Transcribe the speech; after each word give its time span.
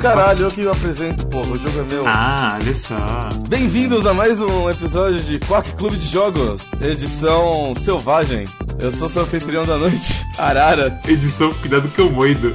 caralho, 0.00 0.44
eu 0.46 0.50
que 0.50 0.66
apresento, 0.66 1.26
porra, 1.26 1.50
o 1.50 1.58
jogo 1.58 1.80
é 1.80 1.94
meu. 1.94 2.04
Ah, 2.06 2.58
olha 2.60 2.74
só. 2.74 3.28
Bem-vindos 3.48 4.06
a 4.06 4.14
mais 4.14 4.40
um 4.40 4.68
episódio 4.68 5.18
de 5.18 5.38
Quack 5.40 5.74
Clube 5.74 5.96
de 5.98 6.06
Jogos, 6.08 6.62
edição 6.80 7.74
selvagem. 7.84 8.44
Eu 8.78 8.90
sou 8.92 9.08
seu 9.08 9.22
anfitrião 9.22 9.62
da 9.64 9.76
noite, 9.76 10.24
Arara, 10.38 10.98
Edição 11.06 11.52
Cuidado 11.52 11.88
que 11.90 12.00
eu 12.00 12.10
moido. 12.10 12.54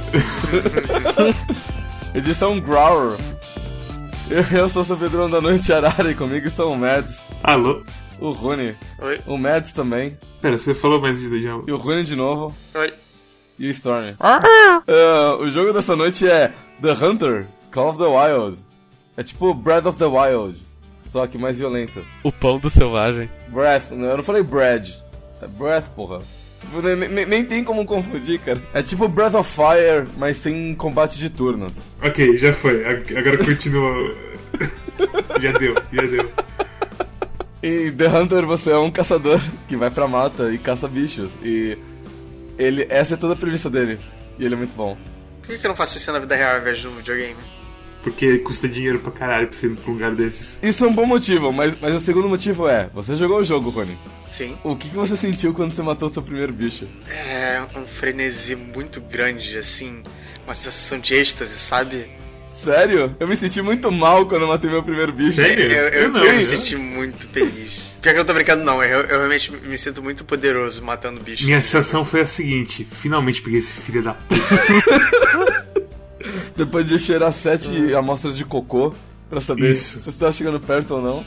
edição 2.14 2.58
Grower. 2.60 3.16
Eu 4.50 4.68
sou 4.68 4.82
seu 4.82 4.96
anfitrião 4.96 5.28
da 5.28 5.40
noite, 5.40 5.72
Arara, 5.72 6.10
e 6.10 6.14
comigo 6.14 6.46
estão 6.48 6.70
o 6.70 6.76
Mads, 6.76 7.14
Alô? 7.44 7.82
o 8.18 8.32
Rune, 8.32 8.74
Oi, 8.98 9.20
o 9.26 9.36
Mads 9.38 9.72
também, 9.72 10.16
Pera, 10.40 10.56
você 10.58 10.74
falou 10.74 11.00
mais 11.00 11.20
de 11.20 11.40
já. 11.42 11.50
e 11.66 11.72
o 11.72 11.76
Rune 11.76 12.02
de 12.02 12.16
novo, 12.16 12.54
oi. 12.74 12.92
E 13.58 13.66
o 13.68 13.70
Storm. 13.70 14.14
Ah, 14.20 14.42
o 15.40 15.48
jogo 15.48 15.72
dessa 15.72 15.94
noite 15.96 16.26
é 16.28 16.52
The 16.82 16.92
Hunter, 16.92 17.46
Call 17.72 17.90
of 17.90 17.98
the 17.98 18.04
Wild. 18.04 18.58
É 19.16 19.22
tipo 19.22 19.54
Breath 19.54 19.86
of 19.86 19.98
the 19.98 20.04
Wild, 20.06 20.60
só 21.10 21.26
que 21.26 21.38
mais 21.38 21.56
violento. 21.56 22.04
O 22.22 22.30
pão 22.30 22.58
do 22.58 22.68
selvagem. 22.68 23.30
Breath, 23.48 23.90
não, 23.92 24.08
eu 24.08 24.16
não 24.18 24.24
falei 24.24 24.42
bread. 24.42 24.94
É 25.42 25.46
breath, 25.46 25.86
porra. 25.94 26.18
Nem, 26.82 26.96
nem- 27.08 27.26
nem 27.26 27.44
tem 27.44 27.62
como 27.62 27.84
confundir, 27.86 28.40
cara. 28.40 28.60
É 28.74 28.82
tipo 28.82 29.06
Breath 29.06 29.34
of 29.34 29.50
Fire, 29.50 30.06
mas 30.18 30.36
sem 30.38 30.74
combate 30.74 31.16
de 31.16 31.30
turnos. 31.30 31.76
Ok, 32.02 32.36
já 32.36 32.52
foi. 32.52 32.84
Ag- 32.84 33.16
Agora 33.16 33.38
continua. 33.38 34.14
já 35.40 35.52
deu, 35.52 35.74
já 35.92 36.02
deu. 36.02 36.28
Em 37.62 37.92
The 37.92 38.08
Hunter 38.08 38.46
você 38.46 38.70
é 38.72 38.78
um 38.78 38.90
caçador 38.90 39.40
que 39.68 39.76
vai 39.76 39.90
pra 39.90 40.06
mata 40.08 40.50
e 40.52 40.58
caça 40.58 40.88
bichos. 40.88 41.30
E 41.42 41.76
ele, 42.58 42.86
essa 42.88 43.14
é 43.14 43.16
toda 43.16 43.34
a 43.34 43.36
premissa 43.36 43.70
dele. 43.70 43.98
E 44.38 44.44
ele 44.44 44.54
é 44.54 44.58
muito 44.58 44.74
bom. 44.74 44.96
Por 45.40 45.48
que 45.48 45.58
que 45.58 45.66
eu 45.66 45.68
não 45.68 45.76
faço 45.76 45.96
isso 45.96 46.12
na 46.12 46.18
vida 46.18 46.34
real 46.34 46.56
ao 46.56 46.60
invés 46.60 46.78
de 46.78 46.88
um 46.88 46.96
videogame? 46.96 47.36
Porque 48.02 48.38
custa 48.38 48.68
dinheiro 48.68 49.00
pra 49.00 49.10
caralho 49.10 49.48
pra 49.48 49.56
você 49.56 49.66
ir 49.66 49.76
pra 49.76 49.90
um 49.90 49.94
lugar 49.94 50.14
desses. 50.14 50.60
Isso 50.62 50.84
é 50.84 50.88
um 50.88 50.94
bom 50.94 51.06
motivo, 51.06 51.52
mas, 51.52 51.74
mas 51.80 51.94
o 51.94 52.00
segundo 52.00 52.28
motivo 52.28 52.68
é: 52.68 52.88
você 52.94 53.16
jogou 53.16 53.38
o 53.38 53.44
jogo, 53.44 53.70
Rony. 53.70 53.98
Sim. 54.30 54.56
O 54.62 54.76
que, 54.76 54.88
que 54.88 54.94
você 54.94 55.16
sentiu 55.16 55.52
quando 55.52 55.74
você 55.74 55.82
matou 55.82 56.08
seu 56.10 56.22
primeiro 56.22 56.52
bicho? 56.52 56.86
É 57.08 57.60
um 57.74 57.86
frenesi 57.86 58.54
muito 58.54 59.00
grande, 59.00 59.56
assim. 59.56 60.02
Uma 60.44 60.54
sensação 60.54 61.00
de 61.00 61.14
êxtase, 61.14 61.58
sabe? 61.58 62.08
Sério? 62.64 63.14
Eu 63.20 63.28
me 63.28 63.36
senti 63.36 63.62
muito 63.62 63.90
mal 63.92 64.26
quando 64.26 64.42
eu 64.42 64.48
matei 64.48 64.68
meu 64.68 64.82
primeiro 64.82 65.12
bicho. 65.12 65.34
Sério? 65.34 65.70
Eu, 65.70 65.88
eu, 65.88 66.08
não, 66.10 66.24
eu 66.24 66.32
me 66.32 66.38
eu- 66.38 66.42
senti 66.42 66.76
muito 66.76 67.28
feliz. 67.28 67.96
Pior 68.02 68.12
que 68.12 68.16
eu 68.18 68.22
não 68.22 68.24
tô 68.26 68.34
brincando, 68.34 68.64
não. 68.64 68.82
Eu, 68.82 69.00
eu 69.02 69.18
realmente 69.18 69.50
me 69.52 69.76
sinto 69.78 70.02
muito 70.02 70.24
poderoso 70.24 70.82
matando 70.82 71.20
bichos. 71.20 71.44
Minha 71.44 71.60
sensação 71.60 72.04
foi 72.04 72.22
a 72.22 72.26
seguinte: 72.26 72.86
finalmente 72.90 73.40
peguei 73.42 73.58
esse 73.58 73.74
filho 73.76 74.02
da 74.02 74.14
puta. 74.14 75.66
Depois 76.56 76.86
de 76.86 76.98
cheirar 76.98 77.32
sete 77.32 77.94
amostras 77.94 78.36
de 78.36 78.44
cocô 78.44 78.92
pra 79.28 79.40
saber 79.40 79.70
Isso. 79.70 79.98
se 79.98 80.04
você 80.04 80.18
tá 80.18 80.32
chegando 80.32 80.58
perto 80.58 80.94
ou 80.94 81.02
não. 81.02 81.24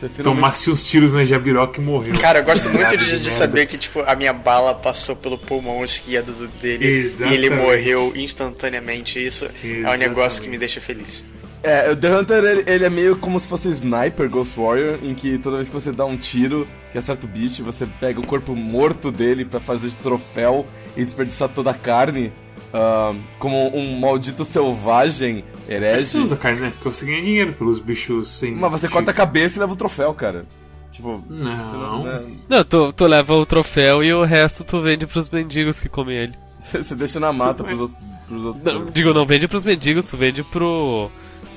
Você 0.00 0.08
finalmente... 0.08 0.24
Tomasse 0.40 0.70
uns 0.70 0.82
tiros 0.84 1.12
na 1.12 1.24
jabiroca 1.26 1.78
e 1.80 1.84
morreu. 1.84 2.18
Cara, 2.18 2.38
eu 2.38 2.44
gosto 2.44 2.70
muito 2.70 2.96
de, 2.96 3.20
de 3.20 3.30
saber 3.30 3.66
que, 3.66 3.76
tipo, 3.76 4.00
a 4.00 4.14
minha 4.14 4.32
bala 4.32 4.74
passou 4.74 5.14
pelo 5.14 5.36
pulmão 5.36 5.84
esquerdo 5.84 6.32
do- 6.32 6.48
dele 6.48 6.84
e 6.84 6.88
ele 6.88 6.98
Exatamente. 7.06 7.50
morreu 7.50 8.12
instantaneamente. 8.16 9.22
Isso 9.24 9.44
é 9.44 9.68
um 9.68 9.96
negócio 9.98 10.00
Exatamente. 10.00 10.40
que 10.40 10.48
me 10.48 10.58
deixa 10.58 10.80
feliz. 10.80 11.22
É, 11.62 11.90
o 11.90 11.96
The 11.96 12.16
Hunter 12.18 12.42
ele, 12.42 12.64
ele 12.66 12.84
é 12.86 12.88
meio 12.88 13.16
como 13.16 13.38
se 13.38 13.46
fosse 13.46 13.68
Sniper 13.68 14.30
Ghost 14.30 14.58
Warrior, 14.58 14.98
em 15.02 15.14
que 15.14 15.36
toda 15.38 15.56
vez 15.56 15.68
que 15.68 15.74
você 15.74 15.92
dá 15.92 16.06
um 16.06 16.16
tiro 16.16 16.66
que 16.90 16.96
acerta 16.96 17.26
o 17.26 17.28
bicho, 17.28 17.62
você 17.62 17.86
pega 18.00 18.18
o 18.18 18.26
corpo 18.26 18.56
morto 18.56 19.12
dele 19.12 19.44
pra 19.44 19.60
fazer 19.60 19.88
de 19.88 19.96
troféu 19.96 20.66
e 20.96 21.04
desperdiçar 21.04 21.50
toda 21.50 21.70
a 21.70 21.74
carne. 21.74 22.32
Ah, 22.72 23.14
como 23.38 23.68
um 23.76 23.98
maldito 23.98 24.44
selvagem 24.44 25.44
herege. 25.68 26.06
você 26.06 26.18
usa 26.18 26.36
carne, 26.36 26.60
né? 26.60 26.72
Porque 26.74 26.88
você 26.96 27.06
ganha 27.06 27.22
dinheiro 27.22 27.52
pelos 27.52 27.78
bichos 27.78 28.30
sem. 28.30 28.54
Mas 28.54 28.70
você 28.70 28.88
corta 28.88 29.10
a 29.10 29.14
cabeça 29.14 29.56
e 29.56 29.60
leva 29.60 29.72
o 29.72 29.76
troféu, 29.76 30.12
cara. 30.14 30.44
Tipo. 30.92 31.22
Não. 31.28 32.02
né, 32.02 32.22
Não, 32.48 32.64
tu, 32.64 32.92
tu 32.92 33.06
leva 33.06 33.34
o 33.34 33.46
troféu 33.46 34.02
e 34.02 34.12
o 34.12 34.24
resto 34.24 34.64
tu 34.64 34.80
vende 34.80 35.06
pros 35.06 35.28
mendigos 35.30 35.80
que 35.80 35.88
comem 35.88 36.16
ele. 36.16 36.34
Você 36.72 36.94
deixa 36.94 37.18
na 37.18 37.32
mata 37.32 37.64
pros 37.64 37.78
outros. 37.80 37.98
Pros 38.28 38.44
outros 38.44 38.64
Não, 38.64 38.84
digo, 38.86 39.14
não 39.14 39.24
vende 39.26 39.48
pros 39.48 39.64
mendigos, 39.64 40.06
tu 40.06 40.16
vende 40.16 40.42
pro. 40.42 41.10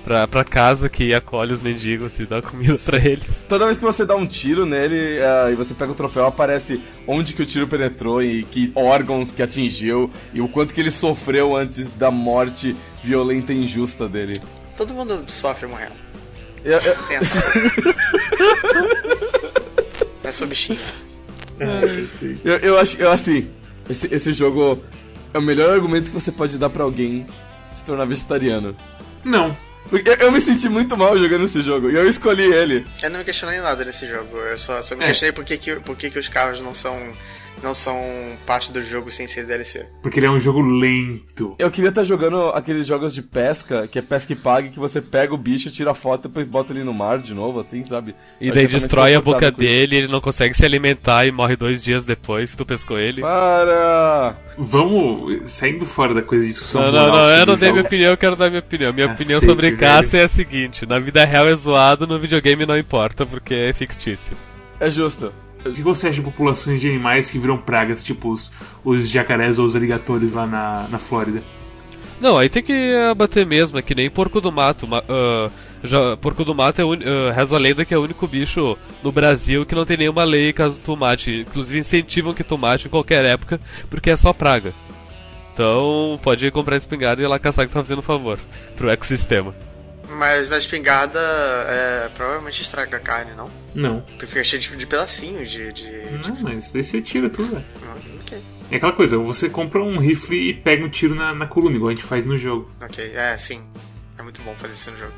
Pra, 0.04 0.28
pra 0.28 0.44
casa 0.44 0.90
que 0.90 1.14
acolhe 1.14 1.54
os 1.54 1.64
mendigos 1.64 2.20
e 2.20 2.26
dá 2.26 2.42
comida 2.42 2.78
pra 2.78 2.98
eles. 2.98 3.46
Toda 3.48 3.66
vez 3.66 3.78
que 3.78 3.84
você 3.86 4.06
dá 4.06 4.16
um 4.16 4.28
tiro 4.28 4.66
nele 4.66 5.20
ah, 5.22 5.50
e 5.50 5.56
você 5.56 5.74
pega 5.74 5.94
o 5.94 5.96
troféu, 5.96 6.26
aparece 6.26 6.82
onde 7.08 7.34
que 7.34 7.42
o 7.42 7.46
tiro 7.46 7.68
penetrou 7.68 8.22
e 8.22 8.44
que 8.44 8.70
órgãos 8.76 9.32
que 9.32 9.42
atingiu 9.42 10.12
e 10.34 10.42
o 10.42 10.48
quanto 10.50 10.74
que 10.74 10.82
ele 10.82 10.92
sofreu 10.92 11.56
antes 11.56 11.88
da 11.94 12.12
morte 12.12 12.76
violenta 13.02 13.54
e 13.54 13.64
injusta 13.64 14.10
dele. 14.10 14.34
Todo 14.76 14.94
mundo 14.94 15.24
sofre 15.28 15.68
morrendo. 15.68 15.94
Eu, 16.66 16.80
eu- 16.80 16.96
é 20.24 20.32
só 20.32 20.46
bichinho. 20.46 20.80
eu, 22.44 22.58
eu 22.58 22.78
acho, 22.78 22.98
eu 22.98 23.12
acho 23.12 23.30
assim, 23.30 23.48
esse, 23.90 24.08
esse 24.14 24.34
jogo 24.34 24.82
é 25.34 25.38
o 25.38 25.42
melhor 25.42 25.70
argumento 25.70 26.06
que 26.06 26.12
você 26.20 26.32
pode 26.32 26.58
dar 26.58 26.70
pra 26.70 26.84
alguém 26.84 27.26
se 27.72 27.84
tornar 27.86 28.06
vegetariano. 28.06 28.76
Não. 29.24 29.56
Porque 29.90 30.18
eu, 30.20 30.32
me 30.32 30.42
senti 30.42 30.68
muito 30.70 30.98
mal 30.98 31.18
jogando 31.18 31.46
esse 31.46 31.62
jogo 31.62 31.90
e 31.92 31.96
eu 31.96 32.10
escolhi 32.10 32.44
ele. 32.52 32.86
Eu 33.02 33.10
não 33.12 33.20
me 33.20 33.26
questionei 33.26 33.60
nada 33.60 33.84
nesse 33.86 34.08
jogo. 34.08 34.38
Eu 34.38 34.58
só, 34.58 34.82
só 34.82 34.96
me 34.96 35.04
É. 35.04 35.08
questionei 35.08 35.32
por 35.32 35.44
que, 35.46 35.58
que, 35.58 35.76
por 35.78 35.96
que, 35.96 36.10
que 36.10 36.18
os 36.18 36.28
carros 36.28 36.60
não 36.62 36.74
são, 36.74 37.14
não 37.64 37.74
são 37.74 37.98
parte 38.46 38.72
do 38.72 38.82
jogo 38.82 39.10
sem 39.10 39.28
ser 39.28 39.46
DLC. 39.46 39.88
Porque 40.02 40.20
ele 40.20 40.28
é 40.28 40.30
um 40.30 40.40
jogo 40.40 40.62
lento. 40.62 41.56
Eu 41.58 41.72
queria 41.72 41.90
estar 41.90 42.04
jogando 42.04 42.50
aqueles 42.50 42.86
jogos 42.86 43.14
de 43.14 43.22
pesca, 43.22 43.88
que 43.88 43.98
é 43.98 44.02
pesca 44.02 44.34
e 44.34 44.36
pague, 44.36 44.70
que 44.70 44.80
você 44.80 45.02
pega 45.02 45.34
o 45.34 45.38
bicho, 45.38 45.72
tira 45.72 45.92
a 45.92 45.96
foto 45.96 46.26
e 46.26 46.28
depois 46.28 46.48
bota 46.48 46.74
ele 46.74 46.84
no 46.84 46.94
mar 46.94 47.20
de 47.20 47.34
novo, 47.34 47.60
assim, 47.60 47.84
sabe? 47.86 48.16
E 48.40 48.52
daí 48.52 48.68
destrói 48.68 49.16
a 49.16 49.22
boca 49.22 49.50
dele, 49.50 49.96
ele 49.96 50.08
não 50.08 50.22
consegue 50.22 50.54
se 50.54 50.66
alimentar 50.66 51.26
e 51.26 51.32
morre 51.32 51.56
dois 51.56 51.84
dias 51.84 52.06
depois 52.06 52.52
que 52.52 52.58
tu 52.58 52.66
pescou 52.66 53.00
ele. 53.00 53.22
Para! 53.22 54.36
Vamos 54.58 55.52
saindo 55.52 55.86
fora 55.86 56.14
da 56.14 56.22
coisa 56.22 56.46
de 56.46 56.52
discussão. 56.52 56.82
Não, 56.82 56.92
não, 56.92 57.08
moral 57.08 57.16
não, 57.16 57.30
eu 57.30 57.46
não 57.46 57.56
dei 57.56 57.70
jogo. 57.70 57.74
minha 57.74 57.88
opinião, 57.88 58.12
eu 58.12 58.18
quero 58.18 58.36
dar 58.36 58.50
minha 58.50 58.60
opinião. 58.60 58.94
Minha 58.94 59.08
Cacete, 59.08 59.24
opinião 59.24 59.42
sobre 59.42 59.68
velho. 59.68 59.80
caça 59.80 60.18
é 60.18 60.24
a 60.24 60.28
seguinte: 60.28 60.86
na 60.86 61.00
vida 61.00 61.24
real 61.26 61.48
é 61.48 61.56
zoado, 61.56 62.06
no 62.06 62.20
videogame 62.20 62.66
não 62.66 62.78
importa, 62.78 63.26
porque 63.26 63.54
é 63.54 63.74
fictício. 63.74 64.36
É 64.80 64.90
justo. 64.90 65.32
O 65.66 65.72
que 65.72 65.82
você 65.82 66.08
acha 66.08 66.16
de 66.18 66.22
populações 66.22 66.82
de 66.82 66.90
animais 66.90 67.30
que 67.32 67.40
viram 67.40 67.58
pragas, 67.58 68.04
tipo 68.04 68.30
os, 68.32 68.52
os 68.84 69.10
jacarés 69.10 69.60
ou 69.60 69.66
os 69.66 69.76
aligatores 69.76 70.34
lá 70.34 70.46
na, 70.46 70.88
na 70.90 71.00
Flórida? 71.00 71.42
Não, 72.20 72.38
aí 72.38 72.48
tem 72.50 72.62
que 72.64 72.96
abater 73.10 73.46
mesmo, 73.46 73.78
é 73.78 73.82
que 73.82 73.96
nem 73.96 74.10
porco 74.10 74.40
do 74.42 74.52
mato. 74.52 74.88
ma- 74.88 75.04
ah, 75.10 75.50
já, 75.84 76.16
porco 76.18 76.46
do 76.46 76.54
mato 76.56 76.82
é 76.82 76.86
o 76.86 76.90
uni- 76.90 77.06
ah, 77.06 77.32
reza 77.34 77.56
a 77.56 77.60
lenda 77.60 77.84
que 77.86 77.94
é 77.94 77.98
o 77.98 78.02
único 78.04 78.28
bicho 78.28 78.78
no 79.04 79.12
Brasil 79.12 79.66
que 79.66 79.76
não 79.76 79.86
tem 79.86 79.98
nenhuma 79.98 80.24
lei 80.24 80.54
caso 80.54 80.82
tu 80.84 80.96
mate. 80.96 81.46
Inclusive 81.48 81.80
incentivam 81.80 82.34
que 82.34 82.44
tu 82.44 82.58
mate 82.58 82.88
em 82.88 82.92
qualquer 82.92 83.26
época, 83.26 83.60
porque 83.90 84.10
é 84.12 84.16
só 84.16 84.32
praga. 84.34 84.74
Então 85.54 86.20
pode 86.24 86.46
ir 86.46 86.52
comprar 86.52 86.78
espingarda 86.78 87.22
e 87.22 87.26
ir 87.26 87.28
lá 87.28 87.38
caçar 87.40 87.68
que 87.68 87.74
tá 87.74 87.80
fazendo 87.80 88.02
favor 88.02 88.40
pro 88.76 88.90
ecossistema. 88.90 89.54
Mas, 90.16 90.48
mas 90.48 90.64
espingarda 90.64 91.20
é, 91.20 92.10
provavelmente 92.16 92.62
estraga 92.62 92.98
a 92.98 93.00
carne, 93.00 93.32
não? 93.36 93.50
Não. 93.74 94.02
Porque 94.02 94.28
fica 94.28 94.44
cheio 94.44 94.62
de, 94.62 94.76
de 94.78 94.86
pedacinhos 94.88 95.50
de. 95.50 95.72
de... 95.74 95.92
Não, 96.22 96.36
mas 96.42 96.72
daí 96.72 96.84
você 96.84 97.02
tira 97.02 97.30
tudo, 97.30 97.54
velho. 97.54 97.66
Ok, 98.22 98.38
É 98.72 98.76
aquela 98.78 98.92
coisa, 98.94 99.18
você 99.18 99.50
compra 99.50 99.82
um 99.82 99.98
rifle 100.00 100.50
e 100.50 100.54
pega 100.54 100.84
um 100.86 100.90
tiro 100.90 101.16
na, 101.16 101.34
na 101.34 101.46
coluna, 101.48 101.76
igual 101.76 101.90
a 101.92 101.96
gente 101.96 102.04
faz 102.06 102.26
no 102.26 102.38
jogo. 102.38 102.70
ok, 102.82 103.14
é, 103.16 103.38
sim. 103.38 103.64
É 104.18 104.22
muito 104.22 104.42
bom 104.42 104.54
fazer 104.56 104.74
isso 104.74 104.92
no 104.92 104.98
jogo. 104.98 105.14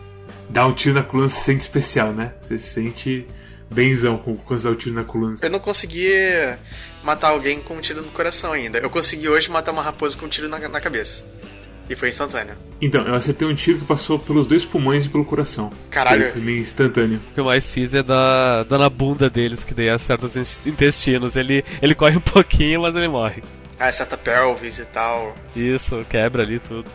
Dá 0.49 0.65
um 0.65 0.73
tiro 0.73 0.95
na 0.95 1.03
coluna, 1.03 1.27
você 1.29 1.35
se 1.35 1.43
sente 1.43 1.61
especial, 1.61 2.13
né? 2.13 2.33
Você 2.41 2.57
se 2.57 2.73
sente 2.73 3.27
benzão 3.69 4.17
com- 4.17 4.37
quando 4.37 4.61
dá 4.63 4.69
o 4.69 4.75
tiro 4.75 4.95
na 4.95 5.03
coluna. 5.03 5.35
Eu 5.41 5.49
não 5.49 5.59
consegui 5.59 6.07
matar 7.03 7.29
alguém 7.29 7.59
com 7.59 7.75
um 7.75 7.81
tiro 7.81 8.01
no 8.01 8.09
coração 8.11 8.53
ainda. 8.53 8.77
Eu 8.79 8.89
consegui 8.89 9.27
hoje 9.27 9.49
matar 9.49 9.71
uma 9.71 9.81
raposa 9.81 10.17
com 10.17 10.25
um 10.25 10.29
tiro 10.29 10.47
na, 10.47 10.57
na 10.69 10.79
cabeça. 10.81 11.23
E 11.89 11.95
foi 11.95 12.09
instantâneo. 12.09 12.55
Então, 12.81 13.05
eu 13.07 13.13
acertei 13.13 13.47
um 13.47 13.53
tiro 13.55 13.79
que 13.79 13.85
passou 13.85 14.17
pelos 14.19 14.47
dois 14.47 14.65
pulmões 14.65 15.05
e 15.05 15.09
pelo 15.09 15.23
coração. 15.23 15.71
Caralho. 15.89 16.23
Ele 16.23 16.31
Foi 16.31 16.41
meio 16.41 16.57
instantâneo. 16.57 17.21
O 17.29 17.33
que 17.33 17.39
eu 17.39 17.45
mais 17.45 17.69
fiz 17.69 17.93
é 17.93 18.01
dar, 18.03 18.63
dar 18.63 18.77
na 18.77 18.89
bunda 18.89 19.29
deles, 19.29 19.63
que 19.63 19.73
daí 19.73 19.89
acerta 19.89 20.25
os 20.25 20.35
in- 20.35 20.69
intestinos. 20.69 21.35
Ele, 21.35 21.63
ele 21.81 21.93
corre 21.95 22.17
um 22.17 22.21
pouquinho, 22.21 22.81
mas 22.81 22.95
ele 22.95 23.07
morre. 23.07 23.43
Ah, 23.79 23.91
certa 23.91 24.17
pelvis 24.17 24.79
e 24.79 24.85
tal. 24.85 25.35
Isso, 25.55 26.03
quebra 26.09 26.43
ali 26.43 26.59
tudo. 26.59 26.89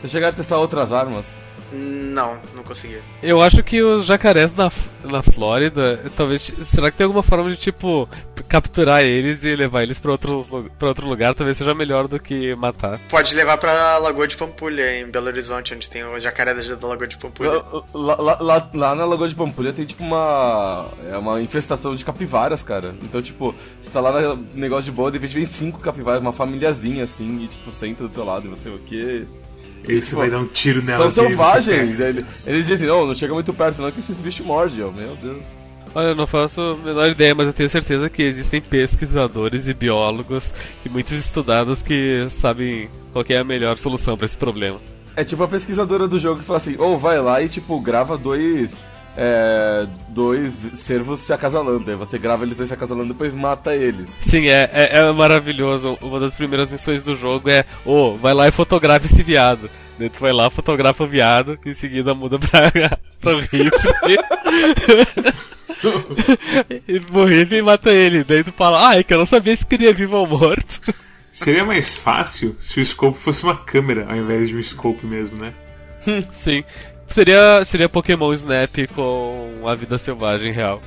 Você 0.00 0.08
chegar 0.08 0.28
a 0.28 0.32
testar 0.32 0.58
outras 0.58 0.92
armas. 0.92 1.26
Não, 1.72 2.38
não 2.54 2.62
consegui. 2.62 3.00
Eu 3.22 3.40
acho 3.40 3.62
que 3.62 3.82
os 3.82 4.06
jacarés 4.06 4.54
na, 4.54 4.70
na 5.04 5.22
Flórida, 5.22 6.00
talvez. 6.16 6.42
Será 6.62 6.90
que 6.90 6.96
tem 6.96 7.04
alguma 7.04 7.22
forma 7.22 7.48
de, 7.50 7.56
tipo, 7.56 8.08
capturar 8.48 9.02
eles 9.02 9.44
e 9.44 9.54
levar 9.54 9.82
eles 9.82 9.98
pra 9.98 10.12
outro, 10.12 10.68
pra 10.78 10.88
outro 10.88 11.06
lugar? 11.06 11.34
Talvez 11.34 11.56
seja 11.56 11.74
melhor 11.74 12.08
do 12.08 12.18
que 12.18 12.54
matar. 12.56 13.00
Pode 13.08 13.34
levar 13.34 13.56
pra 13.56 13.98
Lagoa 13.98 14.26
de 14.26 14.36
Pampulha, 14.36 15.00
em 15.00 15.06
Belo 15.06 15.26
Horizonte, 15.26 15.74
onde 15.74 15.88
tem 15.88 16.04
o 16.04 16.18
jacaré 16.18 16.54
da 16.54 16.88
Lagoa 16.88 17.06
de 17.06 17.16
Pampulha. 17.16 17.62
Lá, 17.94 18.16
lá, 18.16 18.38
lá, 18.40 18.70
lá 18.74 18.94
na 18.94 19.04
Lagoa 19.04 19.28
de 19.28 19.34
Pampulha 19.34 19.72
tem, 19.72 19.84
tipo, 19.84 20.02
uma. 20.02 20.88
É 21.08 21.16
uma 21.16 21.40
infestação 21.40 21.94
de 21.94 22.04
capivaras, 22.04 22.62
cara. 22.62 22.94
Então, 23.02 23.22
tipo, 23.22 23.54
você 23.80 23.90
tá 23.90 24.00
lá 24.00 24.34
no 24.34 24.48
negócio 24.54 24.84
de 24.84 24.92
boa, 24.92 25.10
de 25.10 25.18
repente 25.18 25.34
vem 25.34 25.46
cinco 25.46 25.78
capivaras, 25.78 26.20
uma 26.20 26.32
famíliazinha 26.32 27.04
assim, 27.04 27.44
e, 27.44 27.48
tipo, 27.48 27.70
senta 27.72 28.02
do 28.02 28.08
teu 28.08 28.24
lado, 28.24 28.46
e 28.46 28.50
você 28.50 28.68
o 28.68 28.78
quê? 28.78 29.24
E 29.88 30.00
você 30.00 30.14
vai 30.14 30.30
dar 30.30 30.38
um 30.38 30.46
tiro 30.46 30.82
nelas. 30.82 31.14
São 31.14 31.26
selvagens. 31.26 31.96
pega. 31.96 32.08
Eles, 32.08 32.46
eles 32.46 32.66
dizem, 32.66 32.86
não, 32.86 33.06
não 33.06 33.14
chega 33.14 33.34
muito 33.34 33.52
perto, 33.52 33.80
não, 33.80 33.90
que 33.90 34.00
esses 34.00 34.16
bichos 34.16 34.44
mordem, 34.44 34.82
ó. 34.82 34.90
Meu 34.90 35.16
Deus. 35.16 35.46
Olha, 35.94 36.08
eu 36.08 36.14
não 36.14 36.26
faço 36.26 36.60
a 36.60 36.76
menor 36.76 37.10
ideia, 37.10 37.34
mas 37.34 37.48
eu 37.48 37.52
tenho 37.52 37.68
certeza 37.68 38.08
que 38.08 38.22
existem 38.22 38.60
pesquisadores 38.60 39.66
e 39.66 39.74
biólogos 39.74 40.54
e 40.86 40.88
muitos 40.88 41.12
estudados 41.12 41.82
que 41.82 42.26
sabem 42.30 42.88
qual 43.12 43.24
que 43.24 43.34
é 43.34 43.38
a 43.38 43.44
melhor 43.44 43.76
solução 43.76 44.16
pra 44.16 44.26
esse 44.26 44.38
problema. 44.38 44.80
É 45.16 45.24
tipo 45.24 45.42
a 45.42 45.48
pesquisadora 45.48 46.06
do 46.06 46.18
jogo 46.18 46.40
que 46.40 46.46
fala 46.46 46.58
assim, 46.58 46.76
ou 46.78 46.96
vai 46.96 47.20
lá 47.20 47.42
e, 47.42 47.48
tipo, 47.48 47.80
grava 47.80 48.16
dois. 48.16 48.70
É, 49.16 49.86
dois 50.08 50.52
cervos 50.78 51.20
se 51.20 51.32
acasalando. 51.32 51.90
Aí 51.90 51.96
você 51.96 52.18
grava 52.18 52.44
eles 52.44 52.56
dois 52.56 52.68
se 52.68 52.74
acasalando 52.74 53.06
e 53.06 53.08
depois 53.08 53.34
mata 53.34 53.74
eles. 53.74 54.08
Sim, 54.20 54.46
é, 54.48 54.70
é, 54.72 54.98
é 54.98 55.12
maravilhoso. 55.12 55.98
Uma 56.00 56.20
das 56.20 56.34
primeiras 56.34 56.70
missões 56.70 57.04
do 57.04 57.14
jogo 57.14 57.50
é: 57.50 57.64
ô, 57.84 58.14
vai 58.14 58.34
lá 58.34 58.48
e 58.48 58.52
fotografa 58.52 59.06
esse 59.06 59.22
viado. 59.22 59.68
Daí 59.98 60.08
tu 60.08 60.18
vai 60.18 60.32
lá, 60.32 60.48
fotografa 60.48 61.04
o 61.04 61.06
viado, 61.06 61.58
em 61.66 61.74
seguida 61.74 62.14
muda 62.14 62.38
pra, 62.38 62.70
pra 63.20 63.38
rifle. 63.38 63.70
e 66.88 66.96
o 67.12 67.24
rifle 67.24 67.60
mata 67.60 67.92
ele. 67.92 68.24
Daí 68.24 68.42
tu 68.42 68.52
fala: 68.52 68.88
ai, 68.88 69.04
que 69.04 69.12
eu 69.12 69.18
não 69.18 69.26
sabia 69.26 69.54
se 69.54 69.66
queria 69.66 69.92
vivo 69.92 70.16
ou 70.16 70.26
morto. 70.26 70.94
Seria 71.32 71.64
mais 71.64 71.96
fácil 71.96 72.56
se 72.58 72.80
o 72.80 72.84
scope 72.84 73.18
fosse 73.18 73.44
uma 73.44 73.56
câmera 73.56 74.06
ao 74.08 74.16
invés 74.16 74.48
de 74.48 74.56
um 74.56 74.62
scope 74.62 75.06
mesmo, 75.06 75.38
né? 75.38 75.52
Sim. 76.32 76.64
Seria, 77.10 77.64
seria 77.64 77.88
Pokémon 77.88 78.32
Snap 78.32 78.86
com 78.94 79.62
a 79.66 79.74
vida 79.74 79.98
selvagem 79.98 80.52
real. 80.52 80.80